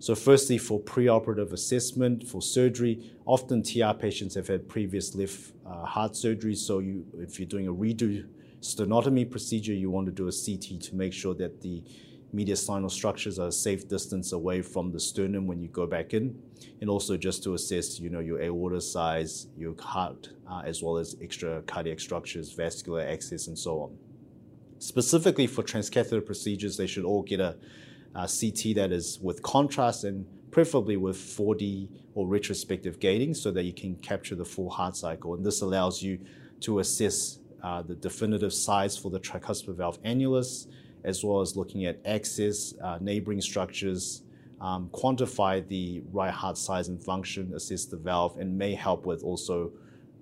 So, 0.00 0.14
firstly, 0.14 0.56
for 0.56 0.80
preoperative 0.80 1.52
assessment, 1.52 2.26
for 2.26 2.40
surgery, 2.40 3.12
often 3.26 3.62
TR 3.62 3.92
patients 3.92 4.34
have 4.34 4.48
had 4.48 4.66
previous 4.66 5.14
left 5.14 5.52
uh, 5.66 5.84
heart 5.84 6.16
surgery. 6.16 6.54
So, 6.54 6.78
you, 6.78 7.04
if 7.18 7.38
you're 7.38 7.46
doing 7.46 7.68
a 7.68 7.72
redo 7.72 8.26
sternotomy 8.62 9.30
procedure, 9.30 9.74
you 9.74 9.90
want 9.90 10.06
to 10.06 10.12
do 10.12 10.26
a 10.26 10.32
CT 10.32 10.80
to 10.84 10.96
make 10.96 11.12
sure 11.12 11.34
that 11.34 11.60
the 11.60 11.82
mediastinal 12.34 12.90
structures 12.90 13.38
are 13.38 13.48
a 13.48 13.52
safe 13.52 13.88
distance 13.88 14.32
away 14.32 14.62
from 14.62 14.90
the 14.90 14.98
sternum 14.98 15.46
when 15.46 15.60
you 15.60 15.68
go 15.68 15.86
back 15.86 16.14
in, 16.14 16.34
and 16.80 16.88
also 16.88 17.18
just 17.18 17.42
to 17.42 17.52
assess, 17.52 18.00
you 18.00 18.08
know, 18.08 18.20
your 18.20 18.40
aorta 18.40 18.80
size, 18.80 19.48
your 19.54 19.74
heart, 19.78 20.30
uh, 20.50 20.62
as 20.64 20.82
well 20.82 20.96
as 20.96 21.14
extra 21.20 21.60
cardiac 21.66 22.00
structures, 22.00 22.52
vascular 22.52 23.02
access, 23.02 23.48
and 23.48 23.58
so 23.58 23.82
on. 23.82 23.94
Specifically 24.78 25.46
for 25.46 25.62
transcatheter 25.62 26.24
procedures, 26.24 26.78
they 26.78 26.86
should 26.86 27.04
all 27.04 27.22
get 27.22 27.38
a 27.38 27.56
uh, 28.14 28.26
CT 28.26 28.74
that 28.76 28.90
is 28.92 29.18
with 29.20 29.42
contrast 29.42 30.04
and 30.04 30.26
preferably 30.50 30.96
with 30.96 31.16
4D 31.16 31.88
or 32.14 32.26
retrospective 32.26 32.98
gating 32.98 33.34
so 33.34 33.50
that 33.52 33.64
you 33.64 33.72
can 33.72 33.94
capture 33.96 34.34
the 34.34 34.44
full 34.44 34.68
heart 34.68 34.96
cycle. 34.96 35.34
And 35.34 35.44
this 35.44 35.62
allows 35.62 36.02
you 36.02 36.18
to 36.60 36.80
assess 36.80 37.38
uh, 37.62 37.82
the 37.82 37.94
definitive 37.94 38.52
size 38.52 38.96
for 38.96 39.10
the 39.10 39.20
tricuspid 39.20 39.76
valve 39.76 40.02
annulus, 40.02 40.66
as 41.04 41.24
well 41.24 41.40
as 41.40 41.56
looking 41.56 41.84
at 41.86 41.98
access, 42.04 42.74
uh, 42.82 42.98
neighboring 43.00 43.40
structures, 43.40 44.22
um, 44.60 44.90
quantify 44.92 45.66
the 45.68 46.02
right 46.12 46.32
heart 46.32 46.58
size 46.58 46.88
and 46.88 47.02
function, 47.02 47.52
assess 47.54 47.86
the 47.86 47.96
valve, 47.96 48.36
and 48.38 48.56
may 48.56 48.74
help 48.74 49.06
with 49.06 49.22
also 49.22 49.72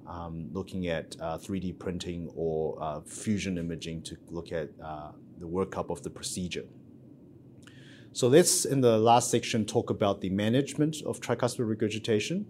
um, 0.06 0.48
looking 0.52 0.88
at 0.88 1.16
uh, 1.20 1.36
3D 1.38 1.78
printing 1.78 2.30
or 2.34 2.80
uh, 2.82 3.00
fusion 3.00 3.58
imaging 3.58 4.02
to 4.02 4.16
look 4.30 4.52
at 4.52 4.68
uh, 4.82 5.10
the 5.38 5.46
workup 5.46 5.90
of 5.90 6.02
the 6.02 6.10
procedure. 6.10 6.64
So 8.12 8.28
let's, 8.28 8.64
in 8.64 8.80
the 8.80 8.98
last 8.98 9.30
section, 9.30 9.64
talk 9.64 9.90
about 9.90 10.20
the 10.20 10.30
management 10.30 11.02
of 11.06 11.20
tricuspid 11.20 11.68
regurgitation. 11.68 12.46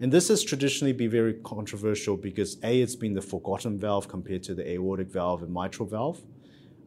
And 0.00 0.12
this 0.12 0.28
has 0.28 0.44
traditionally 0.44 0.92
been 0.92 1.10
very 1.10 1.34
controversial 1.34 2.16
because 2.16 2.56
A, 2.62 2.80
it's 2.80 2.94
been 2.94 3.14
the 3.14 3.22
forgotten 3.22 3.78
valve 3.78 4.08
compared 4.08 4.42
to 4.44 4.54
the 4.54 4.68
aortic 4.70 5.08
valve 5.08 5.42
and 5.42 5.52
mitral 5.52 5.88
valve. 5.88 6.20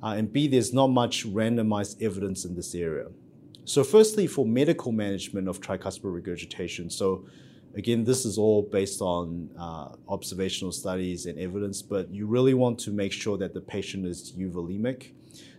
Uh, 0.03 0.15
and 0.17 0.31
B, 0.31 0.47
there's 0.47 0.73
not 0.73 0.87
much 0.87 1.25
randomized 1.27 2.01
evidence 2.01 2.45
in 2.45 2.55
this 2.55 2.73
area. 2.73 3.07
So, 3.65 3.83
firstly, 3.83 4.27
for 4.27 4.45
medical 4.45 4.91
management 4.91 5.47
of 5.47 5.61
tricuspid 5.61 6.13
regurgitation, 6.13 6.89
so 6.89 7.25
again, 7.75 8.03
this 8.03 8.25
is 8.25 8.37
all 8.37 8.63
based 8.63 9.01
on 9.01 9.49
uh, 9.57 9.89
observational 10.09 10.71
studies 10.71 11.25
and 11.25 11.37
evidence, 11.37 11.81
but 11.81 12.09
you 12.11 12.27
really 12.27 12.53
want 12.53 12.79
to 12.79 12.91
make 12.91 13.11
sure 13.11 13.37
that 13.37 13.53
the 13.53 13.61
patient 13.61 14.05
is 14.05 14.33
euvolemic. 14.37 15.11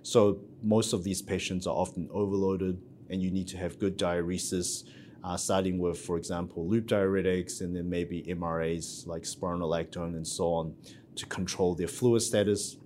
So 0.03 0.41
most 0.63 0.93
of 0.93 1.05
these 1.05 1.23
patients 1.23 1.67
are 1.67 1.75
often 1.75 2.09
overloaded, 2.13 2.81
and 3.11 3.23
you 3.23 3.31
need 3.31 3.49
to 3.49 3.57
have 3.57 3.79
good 3.79 3.99
diuresis, 3.99 4.85
uh, 5.23 5.37
starting 5.37 5.79
with, 5.79 5.99
for 5.99 6.17
example, 6.17 6.67
loop 6.67 6.87
diuretics, 6.87 7.61
and 7.61 7.75
then 7.77 7.89
maybe 7.89 8.23
MRAs 8.23 9.07
like 9.07 9.23
spironolactone 9.23 10.17
and 10.17 10.27
so 10.27 10.53
on 10.53 10.75
to 11.15 11.27
control 11.27 11.75
their 11.75 11.89
fluid 11.89 12.23
status. 12.23 12.77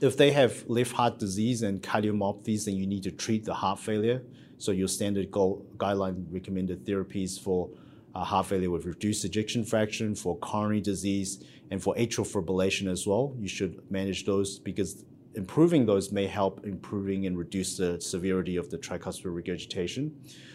If 0.00 0.16
they 0.16 0.30
have 0.32 0.64
left 0.68 0.92
heart 0.92 1.18
disease 1.18 1.62
and 1.62 1.82
cardiomyopathies, 1.82 2.66
then 2.66 2.76
you 2.76 2.86
need 2.86 3.02
to 3.04 3.10
treat 3.10 3.44
the 3.44 3.54
heart 3.54 3.80
failure. 3.80 4.22
So 4.58 4.72
your 4.72 4.88
standard 4.88 5.30
guideline 5.30 6.26
recommended 6.30 6.84
therapies 6.84 7.40
for 7.40 7.70
uh, 8.14 8.24
heart 8.24 8.46
failure 8.46 8.70
with 8.70 8.84
reduced 8.84 9.24
ejection 9.24 9.64
fraction, 9.64 10.14
for 10.14 10.36
coronary 10.38 10.80
disease, 10.80 11.44
and 11.70 11.82
for 11.82 11.94
atrial 11.96 12.26
fibrillation 12.26 12.90
as 12.90 13.06
well. 13.06 13.34
You 13.38 13.48
should 13.48 13.90
manage 13.90 14.24
those 14.24 14.58
because 14.58 15.04
improving 15.36 15.86
those 15.86 16.10
may 16.10 16.26
help 16.26 16.64
improving 16.64 17.26
and 17.26 17.36
reduce 17.38 17.76
the 17.76 18.00
severity 18.00 18.56
of 18.56 18.70
the 18.70 18.78
tricuspid 18.78 19.34
regurgitation. 19.34 20.12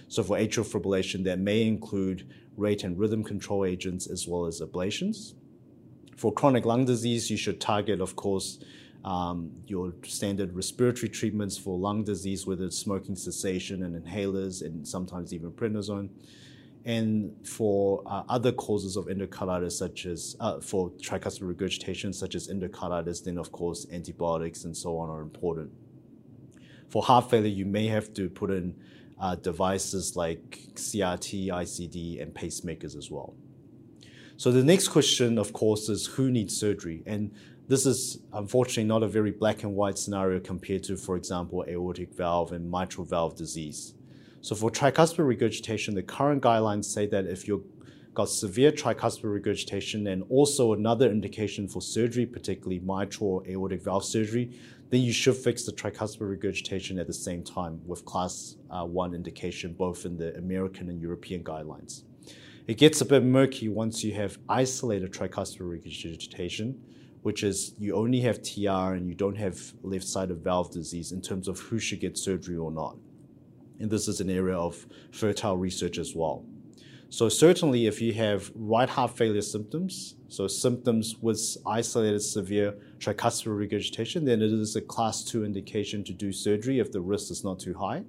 So 0.07 0.23
for 0.23 0.37
atrial 0.37 0.65
fibrillation, 0.65 1.23
that 1.25 1.39
may 1.39 1.65
include 1.65 2.27
rate 2.57 2.83
and 2.83 2.97
rhythm 2.97 3.23
control 3.23 3.65
agents 3.65 4.07
as 4.07 4.27
well 4.27 4.45
as 4.45 4.59
ablations. 4.59 5.33
For 6.17 6.33
chronic 6.33 6.65
lung 6.65 6.85
disease, 6.85 7.29
you 7.31 7.37
should 7.37 7.61
target, 7.61 8.01
of 8.01 8.15
course, 8.15 8.59
um, 9.05 9.51
your 9.65 9.93
standard 10.03 10.55
respiratory 10.55 11.09
treatments 11.09 11.57
for 11.57 11.77
lung 11.77 12.03
disease, 12.03 12.45
whether 12.45 12.65
it's 12.65 12.77
smoking 12.77 13.15
cessation 13.15 13.83
and 13.83 13.95
inhalers, 14.03 14.61
and 14.61 14.87
sometimes 14.87 15.33
even 15.33 15.51
prednisone 15.51 16.09
and 16.85 17.35
for 17.47 18.01
uh, 18.05 18.23
other 18.27 18.51
causes 18.51 18.97
of 18.97 19.05
endocarditis, 19.05 19.73
such 19.73 20.05
as 20.05 20.35
uh, 20.39 20.59
for 20.59 20.89
tricuspid 20.91 21.47
regurgitation, 21.47 22.11
such 22.13 22.35
as 22.35 22.47
endocarditis, 22.47 23.23
then 23.23 23.37
of 23.37 23.51
course 23.51 23.85
antibiotics 23.91 24.63
and 24.63 24.75
so 24.75 24.97
on 24.97 25.09
are 25.09 25.21
important. 25.21 25.71
For 26.89 27.03
heart 27.03 27.29
failure, 27.29 27.47
you 27.47 27.65
may 27.65 27.87
have 27.87 28.13
to 28.15 28.29
put 28.29 28.51
in 28.51 28.75
uh, 29.19 29.35
devices 29.35 30.15
like 30.15 30.59
CRT, 30.73 31.47
ICD, 31.47 32.21
and 32.21 32.33
pacemakers 32.33 32.97
as 32.97 33.11
well. 33.11 33.35
So 34.35 34.51
the 34.51 34.63
next 34.63 34.87
question, 34.87 35.37
of 35.37 35.53
course, 35.53 35.87
is 35.87 36.07
who 36.07 36.31
needs 36.31 36.57
surgery? 36.57 37.03
And 37.05 37.31
this 37.67 37.85
is 37.85 38.17
unfortunately 38.33 38.85
not 38.85 39.03
a 39.03 39.07
very 39.07 39.31
black 39.31 39.61
and 39.61 39.75
white 39.75 39.99
scenario 39.99 40.39
compared 40.39 40.83
to, 40.85 40.97
for 40.97 41.15
example, 41.15 41.63
aortic 41.67 42.13
valve 42.15 42.51
and 42.51 42.69
mitral 42.69 43.05
valve 43.05 43.35
disease. 43.35 43.93
So 44.43 44.55
for 44.55 44.71
tricuspid 44.71 45.25
regurgitation, 45.25 45.93
the 45.93 46.01
current 46.01 46.41
guidelines 46.41 46.85
say 46.85 47.05
that 47.05 47.27
if 47.27 47.47
you've 47.47 47.63
got 48.15 48.27
severe 48.27 48.71
tricuspid 48.71 49.31
regurgitation 49.31 50.07
and 50.07 50.23
also 50.29 50.73
another 50.73 51.11
indication 51.11 51.67
for 51.67 51.79
surgery, 51.79 52.25
particularly 52.25 52.79
mitral 52.79 53.29
or 53.29 53.47
aortic 53.47 53.83
valve 53.83 54.03
surgery, 54.03 54.51
then 54.89 55.01
you 55.01 55.13
should 55.13 55.35
fix 55.35 55.63
the 55.63 55.71
tricuspid 55.71 56.27
regurgitation 56.27 56.97
at 56.97 57.05
the 57.05 57.13
same 57.13 57.43
time 57.43 57.79
with 57.85 58.03
class 58.03 58.55
uh, 58.71 58.83
1 58.83 59.13
indication, 59.13 59.73
both 59.73 60.05
in 60.05 60.17
the 60.17 60.35
American 60.35 60.89
and 60.89 60.99
European 60.99 61.43
guidelines. 61.43 62.01
It 62.65 62.79
gets 62.79 62.99
a 63.01 63.05
bit 63.05 63.23
murky 63.23 63.69
once 63.69 64.03
you 64.03 64.15
have 64.15 64.39
isolated 64.49 65.13
tricuspid 65.13 65.69
regurgitation, 65.69 66.81
which 67.21 67.43
is 67.43 67.75
you 67.77 67.93
only 67.95 68.21
have 68.21 68.41
TR 68.41 68.95
and 68.95 69.07
you 69.07 69.13
don't 69.13 69.37
have 69.37 69.73
left 69.83 70.07
sided 70.07 70.43
valve 70.43 70.71
disease 70.71 71.11
in 71.11 71.21
terms 71.21 71.47
of 71.47 71.59
who 71.59 71.77
should 71.77 71.99
get 71.99 72.17
surgery 72.17 72.57
or 72.57 72.71
not 72.71 72.97
and 73.81 73.89
this 73.89 74.07
is 74.07 74.21
an 74.21 74.29
area 74.29 74.55
of 74.55 74.85
fertile 75.11 75.57
research 75.57 75.97
as 75.97 76.15
well. 76.15 76.45
So 77.09 77.27
certainly 77.27 77.87
if 77.87 78.01
you 78.01 78.13
have 78.13 78.51
right 78.55 78.87
heart 78.87 79.17
failure 79.17 79.41
symptoms, 79.41 80.15
so 80.29 80.47
symptoms 80.47 81.17
with 81.19 81.57
isolated 81.65 82.21
severe 82.21 82.75
tricuspid 82.99 83.57
regurgitation, 83.57 84.23
then 84.23 84.41
it 84.41 84.51
is 84.51 84.77
a 84.77 84.81
class 84.81 85.23
two 85.23 85.43
indication 85.43 86.05
to 86.05 86.13
do 86.13 86.31
surgery 86.31 86.79
if 86.79 86.91
the 86.93 87.01
risk 87.01 87.29
is 87.31 87.43
not 87.43 87.59
too 87.59 87.73
high. 87.73 88.03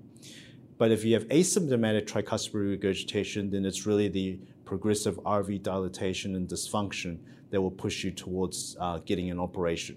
But 0.78 0.92
if 0.92 1.04
you 1.04 1.14
have 1.14 1.26
asymptomatic 1.28 2.06
tricuspid 2.06 2.54
regurgitation, 2.54 3.50
then 3.50 3.64
it's 3.64 3.86
really 3.86 4.08
the 4.08 4.38
progressive 4.64 5.16
RV 5.24 5.62
dilatation 5.62 6.36
and 6.36 6.48
dysfunction 6.48 7.18
that 7.50 7.60
will 7.60 7.70
push 7.70 8.04
you 8.04 8.12
towards 8.12 8.76
uh, 8.78 8.98
getting 8.98 9.30
an 9.30 9.40
operation. 9.40 9.96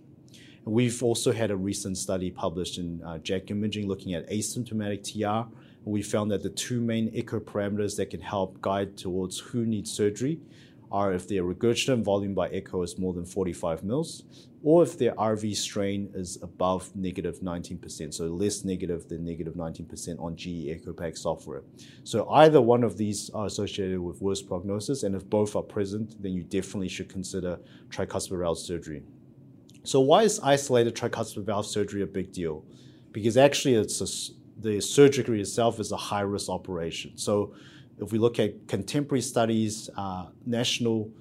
We've 0.66 1.04
also 1.04 1.32
had 1.32 1.52
a 1.52 1.56
recent 1.56 1.96
study 1.98 2.32
published 2.32 2.80
in 2.80 3.02
uh, 3.04 3.20
JACC 3.20 3.52
Imaging 3.52 3.88
looking 3.88 4.16
at 4.16 4.28
asymptomatic 4.32 5.04
TR. 5.04 5.48
We 5.86 6.02
found 6.02 6.32
that 6.32 6.42
the 6.42 6.50
two 6.50 6.82
main 6.82 7.12
echo 7.16 7.40
parameters 7.40 7.96
that 7.98 8.10
can 8.10 8.22
help 8.22 8.60
guide 8.62 8.98
towards 8.98 9.40
who 9.40 9.66
needs 9.66 9.92
surgery 9.92 10.40
are 10.92 11.14
if 11.14 11.28
their 11.28 11.44
regurgitant 11.44 12.04
volume 12.04 12.34
by 12.34 12.48
echo 12.50 12.82
is 12.82 12.98
more 12.98 13.14
than 13.14 13.26
45 13.26 13.84
mils, 13.84 14.24
or 14.64 14.82
if 14.82 14.98
their 14.98 15.14
RV 15.14 15.56
strain 15.56 16.10
is 16.16 16.40
above 16.42 16.96
negative 16.96 17.40
19%, 17.40 18.14
so 18.14 18.26
less 18.26 18.64
negative 18.64 19.08
than 19.08 19.24
negative 19.24 19.54
19% 19.54 20.20
on 20.20 20.36
GE 20.36 20.68
EchoPAC 20.74 21.18
software. 21.18 21.62
So 22.04 22.28
either 22.30 22.62
one 22.62 22.84
of 22.84 22.98
these 22.98 23.30
are 23.32 23.46
associated 23.46 24.00
with 24.00 24.22
worse 24.22 24.42
prognosis, 24.42 25.04
and 25.04 25.16
if 25.16 25.30
both 25.30 25.56
are 25.56 25.64
present, 25.64 26.22
then 26.22 26.34
you 26.34 26.44
definitely 26.44 26.90
should 26.90 27.10
consider 27.10 27.60
tricuspid 27.90 28.40
valve 28.40 28.58
surgery. 28.58 29.04
So 29.84 30.00
why 30.00 30.24
is 30.24 30.40
isolated 30.40 30.96
tricuspid 30.96 31.44
valve 31.44 31.68
surgery 31.68 32.02
a 32.02 32.08
big 32.08 32.32
deal? 32.32 32.64
Because 33.12 33.38
actually, 33.38 33.76
it's 33.76 34.02
a, 34.02 34.34
the 34.58 34.80
surgery 34.82 35.42
itself 35.42 35.80
is 35.80 35.92
a 35.92 35.98
high-risk 35.98 36.50
operation. 36.50 37.18
So 37.18 37.54
if 38.00 38.12
we 38.12 38.20
look 38.20 38.40
at 38.40 38.68
contemporary 38.68 39.22
studies, 39.22 39.90
uh, 39.98 40.28
national 40.46 41.12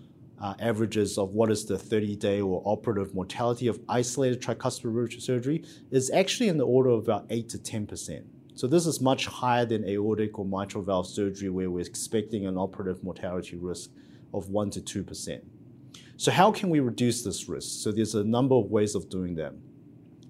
uh, 0.41 0.55
averages 0.59 1.19
of 1.19 1.31
what 1.31 1.50
is 1.50 1.64
the 1.64 1.76
30-day 1.76 2.41
or 2.41 2.62
operative 2.64 3.14
mortality 3.14 3.67
of 3.67 3.81
isolated 3.88 4.43
tricuspid 4.43 5.21
surgery 5.21 5.64
is 5.91 6.11
actually 6.11 6.49
in 6.49 6.59
the 6.59 6.67
order 6.67 6.91
of 6.91 7.05
about 7.05 7.26
8 7.31 7.49
to 7.50 7.59
10%. 7.59 8.25
So 8.57 8.67
this 8.67 8.87
is 8.87 9.00
much 9.00 9.26
higher 9.26 9.64
than 9.64 9.85
aortic 9.88 10.38
or 10.38 10.45
mitral 10.45 10.85
valve 10.85 11.07
surgery 11.07 11.50
where 11.50 11.71
we're 11.71 11.81
expecting 11.81 12.47
an 12.47 12.57
operative 12.57 13.03
mortality 13.03 13.57
risk 13.57 13.91
of 14.33 14.49
1 14.49 14.71
to 14.71 14.81
2%. 14.81 15.41
So 16.17 16.31
how 16.31 16.53
can 16.53 16.71
we 16.71 16.81
reduce 16.81 17.23
this 17.23 17.49
risk? 17.49 17.83
So 17.83 17.91
there's 17.91 18.14
a 18.14 18.23
number 18.23 18.55
of 18.55 18.67
ways 18.71 18.95
of 18.95 19.09
doing 19.09 19.35
that. 19.37 19.55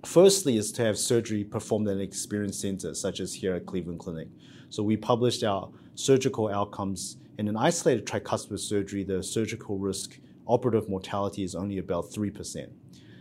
Firstly 0.04 0.58
is 0.58 0.70
to 0.72 0.84
have 0.84 0.98
surgery 0.98 1.44
performed 1.44 1.88
in 1.88 1.96
an 1.96 2.02
experienced 2.02 2.60
center, 2.60 2.94
such 2.94 3.20
as 3.20 3.32
here 3.34 3.54
at 3.54 3.66
Cleveland 3.66 4.00
Clinic. 4.00 4.28
So 4.68 4.82
we 4.82 4.96
published 4.96 5.42
our 5.42 5.70
surgical 5.94 6.48
outcomes. 6.48 7.16
In 7.38 7.48
an 7.48 7.56
isolated 7.56 8.06
tricuspid 8.06 8.58
surgery, 8.58 9.02
the 9.02 9.22
surgical 9.22 9.78
risk, 9.78 10.18
operative 10.46 10.88
mortality 10.88 11.42
is 11.42 11.54
only 11.54 11.78
about 11.78 12.10
3%. 12.10 12.68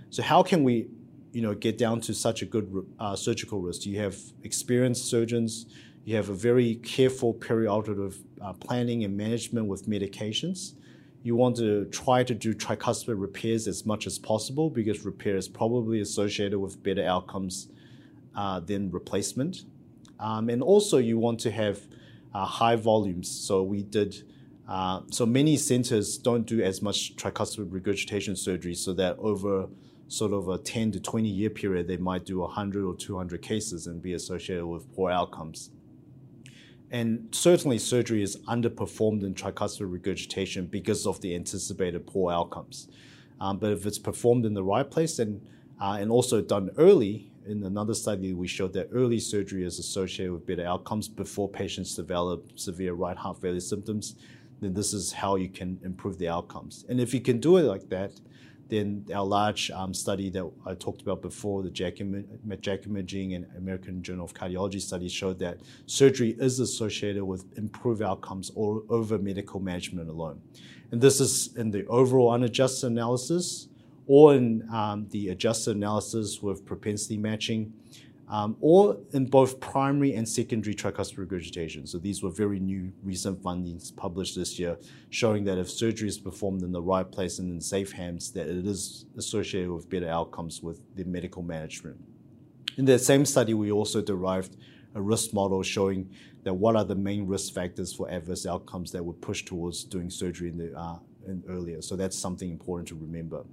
So 0.10 0.22
how 0.22 0.44
can 0.44 0.64
we 0.64 0.88
you 1.32 1.42
know, 1.42 1.56
get 1.56 1.78
down 1.78 2.02
to 2.02 2.14
such 2.14 2.42
a 2.42 2.46
good 2.46 2.86
uh, 3.00 3.16
surgical 3.16 3.62
risk? 3.62 3.86
You 3.86 4.00
have 4.00 4.18
experienced 4.44 5.06
surgeons, 5.06 5.66
you 6.06 6.16
have 6.16 6.30
a 6.30 6.34
very 6.34 6.76
careful 6.76 7.34
perioperative 7.34 8.18
uh, 8.42 8.54
planning 8.54 9.04
and 9.04 9.16
management 9.16 9.68
with 9.68 9.88
medications. 9.88 10.74
You 11.24 11.38
want 11.38 11.56
to 11.58 11.86
try 11.86 12.24
to 12.24 12.34
do 12.34 12.54
tricuspid 12.54 13.20
repairs 13.20 13.68
as 13.68 13.86
much 13.86 14.06
as 14.08 14.20
possible 14.20 14.70
because 14.70 15.06
repair 15.06 15.38
is 15.38 15.48
probably 15.48 16.02
associated 16.02 16.60
with 16.60 16.84
better 16.84 17.06
outcomes 17.06 17.70
uh, 18.36 18.60
than 18.60 18.92
replacement. 18.92 19.64
Um, 20.20 20.50
and 20.50 20.62
also, 20.62 20.98
you 20.98 21.18
want 21.18 21.40
to 21.42 21.52
have 21.52 21.80
uh, 22.34 22.46
high 22.46 22.76
volumes. 22.76 23.30
So 23.30 23.64
we 23.64 23.84
did. 23.84 24.24
Uh, 24.68 25.02
so 25.12 25.26
many 25.26 25.58
centers 25.58 26.18
don't 26.18 26.46
do 26.46 26.62
as 26.62 26.82
much 26.82 27.16
tricuspid 27.16 27.72
regurgitation 27.72 28.36
surgery, 28.36 28.76
so 28.76 28.94
that 28.94 29.18
over 29.20 29.68
sort 30.10 30.34
of 30.34 30.48
a 30.50 30.58
10 30.58 30.92
to 30.92 31.00
20 31.00 31.28
year 31.28 31.50
period, 31.50 31.88
they 31.88 31.98
might 31.98 32.26
do 32.26 32.40
100 32.40 32.86
or 32.86 32.96
200 32.96 33.42
cases 33.42 33.88
and 33.88 34.02
be 34.02 34.14
associated 34.14 34.66
with 34.66 34.94
poor 34.94 35.10
outcomes. 35.10 35.72
And 36.94 37.28
certainly, 37.32 37.80
surgery 37.80 38.22
is 38.22 38.38
underperformed 38.48 39.24
in 39.24 39.34
tricuspid 39.34 39.92
regurgitation 39.92 40.68
because 40.68 41.08
of 41.08 41.20
the 41.22 41.34
anticipated 41.34 42.06
poor 42.06 42.32
outcomes. 42.32 42.88
Um, 43.42 43.58
but 43.58 43.72
if 43.72 43.88
it's 43.88 43.98
performed 43.98 44.46
in 44.46 44.54
the 44.54 44.64
right 44.64 44.90
place 44.90 45.18
and, 45.18 45.42
uh, 45.82 45.98
and 46.00 46.12
also 46.12 46.40
done 46.40 46.70
early, 46.78 47.32
in 47.48 47.64
another 47.64 47.96
study, 47.96 48.34
we 48.34 48.48
showed 48.48 48.74
that 48.74 48.90
early 48.94 49.20
surgery 49.20 49.66
is 49.66 49.80
associated 49.80 50.34
with 50.34 50.46
better 50.46 50.66
outcomes 50.66 51.08
before 51.08 51.50
patients 51.50 51.96
develop 51.96 52.58
severe 52.58 52.94
right 52.94 53.18
heart 53.18 53.42
failure 53.42 53.60
symptoms. 53.60 54.16
Then 54.62 54.76
this 54.76 54.94
is 54.94 55.12
how 55.12 55.36
you 55.36 55.50
can 55.50 55.80
improve 55.84 56.20
the 56.20 56.30
outcomes. 56.30 56.86
And 56.88 57.02
if 57.02 57.12
you 57.14 57.22
can 57.22 57.40
do 57.40 57.58
it 57.58 57.64
like 57.64 57.90
that, 57.90 58.12
then 58.74 59.06
our 59.14 59.24
large 59.24 59.70
um, 59.72 59.94
study 59.94 60.30
that 60.32 60.50
I 60.66 60.74
talked 60.74 61.02
about 61.02 61.22
before, 61.22 61.62
the 61.62 61.70
JACC, 61.70 62.26
JACC 62.48 62.88
Imaging 62.88 63.36
and 63.36 63.46
American 63.56 64.02
Journal 64.02 64.26
of 64.26 64.34
Cardiology 64.34 64.82
study 64.82 65.08
showed 65.08 65.38
that 65.40 65.60
surgery 65.86 66.36
is 66.40 66.60
associated 66.60 67.24
with 67.24 67.46
improved 67.56 68.02
outcomes 68.02 68.52
over 68.56 69.20
medical 69.20 69.60
management 69.60 70.10
alone. 70.10 70.42
And 70.92 71.00
this 71.00 71.20
is 71.20 71.56
in 71.56 71.70
the 71.70 71.86
overall 71.86 72.32
unadjusted 72.32 72.92
analysis 72.92 73.68
or 74.08 74.34
in 74.34 74.68
um, 74.74 75.08
the 75.12 75.30
adjusted 75.30 75.76
analysis 75.76 76.42
with 76.42 76.66
propensity 76.66 77.18
matching, 77.18 77.74
um, 78.30 78.56
or 78.62 78.98
in 79.14 79.26
both 79.26 79.60
primary 79.60 80.14
and 80.14 80.28
secondary 80.28 80.74
tricuspid 80.74 81.18
regurgitation. 81.18 81.86
So 81.86 81.98
these 81.98 82.24
were 82.24 82.30
very 82.30 82.60
new, 82.60 82.92
recent 83.04 83.42
findings 83.44 83.92
published 83.92 84.36
this 84.36 84.58
year, 84.58 84.78
showing 85.10 85.44
that 85.46 85.58
if 85.58 85.70
surgery 85.70 86.08
is 86.08 86.18
performed 86.18 86.64
in 86.64 86.72
the 86.72 86.82
right 86.82 87.10
place 87.10 87.40
and 87.40 87.52
in 87.52 87.62
safe 87.62 87.92
hands, 87.92 88.32
that 88.32 88.48
it 88.48 88.66
is 88.66 89.06
associated 89.18 89.72
with 89.72 89.90
better 89.90 90.10
outcomes 90.10 90.62
with 90.62 90.82
the 90.96 91.04
medical 91.04 91.44
management. 91.44 91.98
In 92.78 92.86
that 92.86 93.00
same 93.00 93.26
study, 93.26 93.54
we 93.54 93.72
also 93.72 94.02
derived 94.02 94.56
a 94.96 95.02
risk 95.02 95.34
model 95.34 95.62
showing 95.64 96.10
that 96.44 96.54
what 96.54 96.76
are 96.76 96.84
the 96.84 96.96
main 96.96 97.26
risk 97.28 97.54
factors 97.54 97.94
for 97.94 98.10
adverse 98.10 98.46
outcomes 98.46 98.92
that 98.92 99.04
would 99.04 99.22
push 99.22 99.44
towards 99.44 99.84
doing 99.84 100.10
surgery 100.10 100.50
in 100.50 100.58
the 100.58 100.78
uh, 100.78 100.98
in 101.28 101.44
earlier. 101.48 101.82
So 101.82 101.96
that's 101.96 102.18
something 102.18 102.50
important 102.50 102.88
to 102.90 102.96
remember. 102.96 103.44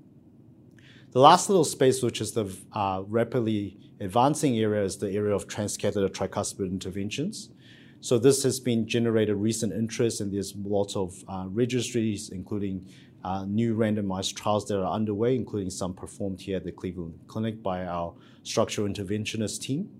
The 1.13 1.19
last 1.19 1.49
little 1.49 1.65
space, 1.65 2.05
which 2.05 2.21
is 2.21 2.31
the 2.31 2.57
uh, 2.73 3.03
rapidly 3.09 3.77
advancing 3.99 4.57
area, 4.59 4.85
is 4.85 4.97
the 4.97 5.11
area 5.11 5.35
of 5.35 5.49
transcatheter 5.49 6.09
tricuspid 6.09 6.71
interventions. 6.71 7.51
So 8.01 8.17
this 8.17 8.45
has 8.45 8.61
been 8.61 8.87
generated 8.87 9.35
recent 9.35 9.73
interest, 9.73 10.21
and 10.21 10.33
there's 10.33 10.55
lots 10.55 10.95
of 10.95 11.25
uh, 11.27 11.47
registries, 11.49 12.29
including 12.29 12.87
uh, 13.25 13.45
new 13.45 13.77
randomized 13.77 14.37
trials 14.37 14.69
that 14.69 14.81
are 14.81 14.95
underway, 14.95 15.35
including 15.35 15.69
some 15.69 15.95
performed 15.95 16.41
here 16.41 16.59
at 16.59 16.65
the 16.65 16.71
Cleveland 16.71 17.19
Clinic 17.27 17.61
by 17.61 17.87
our 17.87 18.15
structural 18.45 18.87
interventionist 18.87 19.63
team. 19.63 19.91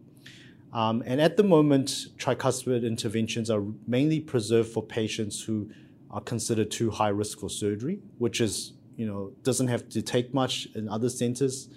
Um, 0.73 1.03
and 1.05 1.21
at 1.21 1.37
the 1.37 1.43
moment, 1.43 2.07
tricuspid 2.19 2.87
interventions 2.87 3.51
are 3.51 3.65
mainly 3.89 4.21
preserved 4.21 4.73
for 4.73 4.83
patients 4.85 5.43
who 5.43 5.71
are 6.13 6.21
considered 6.21 6.71
too 6.71 6.89
high 6.89 7.09
risk 7.09 7.41
for 7.41 7.51
surgery, 7.51 7.99
which 8.19 8.41
is 8.41 8.75
you 9.01 9.07
know, 9.07 9.33
doesn't 9.43 9.69
have 9.69 9.89
to 9.89 10.03
take 10.03 10.35
much 10.35 10.69
in 10.75 10.87
other 10.87 11.09
centers. 11.09 11.71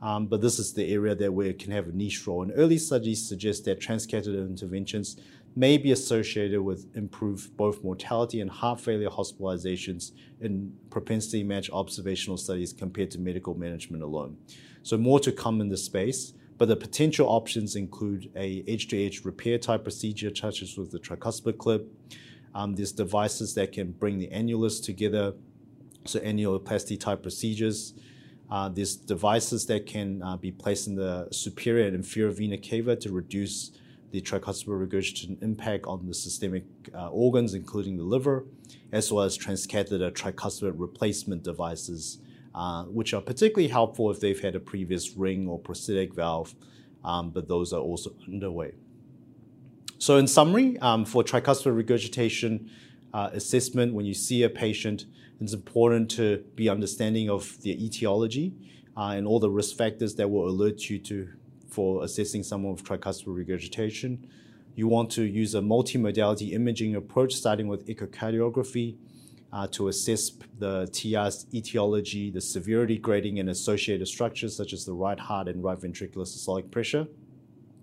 Um, 0.00 0.28
but 0.28 0.40
this 0.40 0.60
is 0.60 0.72
the 0.72 0.86
area 0.92 1.16
that 1.16 1.32
we 1.32 1.52
can 1.52 1.72
have 1.72 1.88
a 1.88 1.92
niche 1.92 2.24
role. 2.28 2.42
And 2.44 2.52
early 2.54 2.78
studies 2.78 3.28
suggest 3.28 3.64
that 3.64 3.80
transcatheter 3.80 4.46
interventions 4.46 5.16
may 5.56 5.76
be 5.78 5.90
associated 5.90 6.60
with 6.62 6.86
improved 6.94 7.56
both 7.56 7.82
mortality 7.82 8.40
and 8.40 8.48
heart 8.48 8.80
failure 8.80 9.10
hospitalizations 9.10 10.12
in 10.40 10.72
propensity 10.90 11.42
match 11.42 11.68
observational 11.72 12.36
studies 12.36 12.72
compared 12.72 13.10
to 13.10 13.18
medical 13.18 13.54
management 13.54 14.04
alone. 14.04 14.36
So 14.84 14.96
more 14.96 15.18
to 15.26 15.32
come 15.32 15.60
in 15.60 15.68
this 15.70 15.84
space, 15.84 16.34
but 16.56 16.68
the 16.68 16.76
potential 16.76 17.26
options 17.28 17.74
include 17.74 18.30
a 18.36 18.62
edge-to-edge 18.68 19.24
repair 19.24 19.58
type 19.58 19.82
procedure, 19.82 20.30
such 20.32 20.62
as 20.62 20.78
with 20.78 20.92
the 20.92 21.00
tricuspid 21.00 21.58
clip. 21.58 21.92
Um, 22.54 22.76
there's 22.76 22.92
devices 22.92 23.54
that 23.54 23.72
can 23.72 23.90
bring 23.90 24.18
the 24.18 24.28
annulus 24.28 24.80
together 24.80 25.34
so 26.04 26.20
annuloplasty 26.20 26.98
type 26.98 27.22
procedures. 27.22 27.94
Uh, 28.50 28.68
devices 28.68 29.66
that 29.66 29.86
can 29.86 30.20
uh, 30.24 30.36
be 30.36 30.50
placed 30.50 30.88
in 30.88 30.96
the 30.96 31.28
superior 31.30 31.86
and 31.86 31.94
inferior 31.94 32.32
vena 32.32 32.58
cava 32.58 32.96
to 32.96 33.12
reduce 33.12 33.70
the 34.10 34.20
tricuspid 34.20 34.78
regurgitation 34.78 35.38
impact 35.40 35.86
on 35.86 36.06
the 36.06 36.14
systemic 36.14 36.64
uh, 36.94 37.08
organs, 37.10 37.54
including 37.54 37.96
the 37.96 38.02
liver, 38.02 38.44
as 38.92 39.12
well 39.12 39.24
as 39.24 39.38
transcatheter 39.38 40.10
tricuspid 40.10 40.72
replacement 40.76 41.44
devices, 41.44 42.18
uh, 42.54 42.84
which 42.84 43.14
are 43.14 43.20
particularly 43.20 43.68
helpful 43.68 44.10
if 44.10 44.18
they've 44.20 44.40
had 44.40 44.56
a 44.56 44.60
previous 44.60 45.16
ring 45.16 45.46
or 45.46 45.58
prosthetic 45.58 46.12
valve, 46.14 46.54
um, 47.04 47.30
but 47.30 47.46
those 47.46 47.72
are 47.72 47.80
also 47.80 48.12
underway. 48.26 48.72
So, 49.98 50.16
in 50.16 50.26
summary, 50.26 50.78
um, 50.78 51.04
for 51.04 51.22
tricuspid 51.22 51.76
regurgitation 51.76 52.70
uh, 53.12 53.30
assessment, 53.32 53.94
when 53.94 54.06
you 54.06 54.14
see 54.14 54.42
a 54.42 54.50
patient, 54.50 55.06
it's 55.40 55.54
important 55.54 56.10
to 56.12 56.44
be 56.54 56.68
understanding 56.68 57.30
of 57.30 57.60
the 57.62 57.84
etiology 57.84 58.54
uh, 58.96 59.14
and 59.16 59.26
all 59.26 59.40
the 59.40 59.50
risk 59.50 59.76
factors 59.76 60.14
that 60.16 60.28
will 60.28 60.48
alert 60.48 60.90
you 60.90 60.98
to 60.98 61.28
for 61.68 62.04
assessing 62.04 62.42
someone 62.42 62.72
with 62.72 62.84
tricuspid 62.84 63.34
regurgitation. 63.34 64.26
You 64.74 64.88
want 64.88 65.10
to 65.12 65.22
use 65.22 65.54
a 65.54 65.60
multimodality 65.60 66.52
imaging 66.52 66.96
approach, 66.96 67.34
starting 67.34 67.68
with 67.68 67.86
echocardiography, 67.86 68.96
uh, 69.52 69.66
to 69.68 69.88
assess 69.88 70.30
the 70.58 70.86
TR's 70.92 71.46
etiology, 71.52 72.30
the 72.30 72.40
severity 72.40 72.98
grading, 72.98 73.38
and 73.38 73.50
associated 73.50 74.06
structures 74.06 74.56
such 74.56 74.72
as 74.72 74.84
the 74.84 74.92
right 74.92 75.18
heart 75.18 75.48
and 75.48 75.62
right 75.62 75.78
ventricular 75.78 76.26
systolic 76.26 76.70
pressure. 76.70 77.06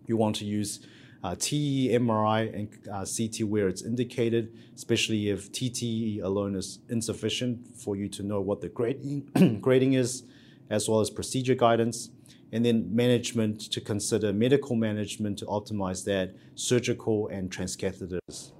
You 0.05 0.17
want 0.17 0.35
to 0.37 0.45
use 0.45 0.79
uh, 1.23 1.35
TE, 1.37 1.89
MRI, 1.93 2.53
and 2.53 2.69
uh, 2.91 3.05
CT 3.05 3.47
where 3.47 3.67
it's 3.67 3.81
indicated, 3.81 4.55
especially 4.75 5.29
if 5.29 5.51
TTE 5.51 6.21
alone 6.23 6.55
is 6.55 6.79
insufficient 6.89 7.75
for 7.77 7.95
you 7.95 8.07
to 8.09 8.23
know 8.23 8.41
what 8.41 8.61
the 8.61 8.69
grading, 8.69 9.59
grading 9.61 9.93
is, 9.93 10.23
as 10.69 10.87
well 10.89 10.99
as 10.99 11.09
procedure 11.09 11.55
guidance. 11.55 12.09
and 12.51 12.65
then 12.65 12.87
management 12.95 13.59
to 13.59 13.81
consider 13.81 14.31
medical 14.31 14.75
management 14.75 15.37
to 15.39 15.45
optimize 15.47 16.05
that, 16.05 16.33
surgical 16.55 17.27
and 17.27 17.51
transcatheters. 17.51 18.53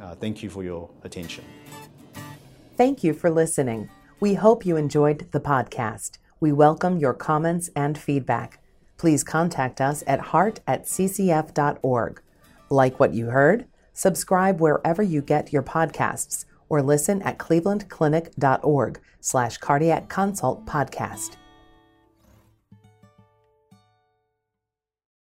Uh, 0.00 0.14
thank 0.14 0.42
you 0.42 0.50
for 0.50 0.62
your 0.62 0.90
attention. 1.04 1.44
Thank 2.76 3.04
you 3.04 3.12
for 3.12 3.30
listening. 3.30 3.88
We 4.20 4.34
hope 4.34 4.66
you 4.66 4.76
enjoyed 4.76 5.28
the 5.32 5.40
podcast. 5.40 6.18
We 6.40 6.52
welcome 6.52 6.98
your 6.98 7.14
comments 7.14 7.70
and 7.76 7.96
feedback. 7.96 8.60
Please 9.00 9.24
contact 9.24 9.80
us 9.80 10.04
at 10.06 10.20
heart 10.20 10.60
at 10.66 10.84
ccf.org. 10.84 12.20
Like 12.68 13.00
what 13.00 13.14
you 13.14 13.28
heard? 13.28 13.64
Subscribe 13.94 14.60
wherever 14.60 15.02
you 15.02 15.22
get 15.22 15.54
your 15.54 15.62
podcasts 15.62 16.44
or 16.68 16.82
listen 16.82 17.22
at 17.22 17.38
clevelandclinic.org 17.38 19.00
slash 19.22 19.56
cardiac 19.56 20.10
consult 20.10 20.66
podcast. 20.66 21.36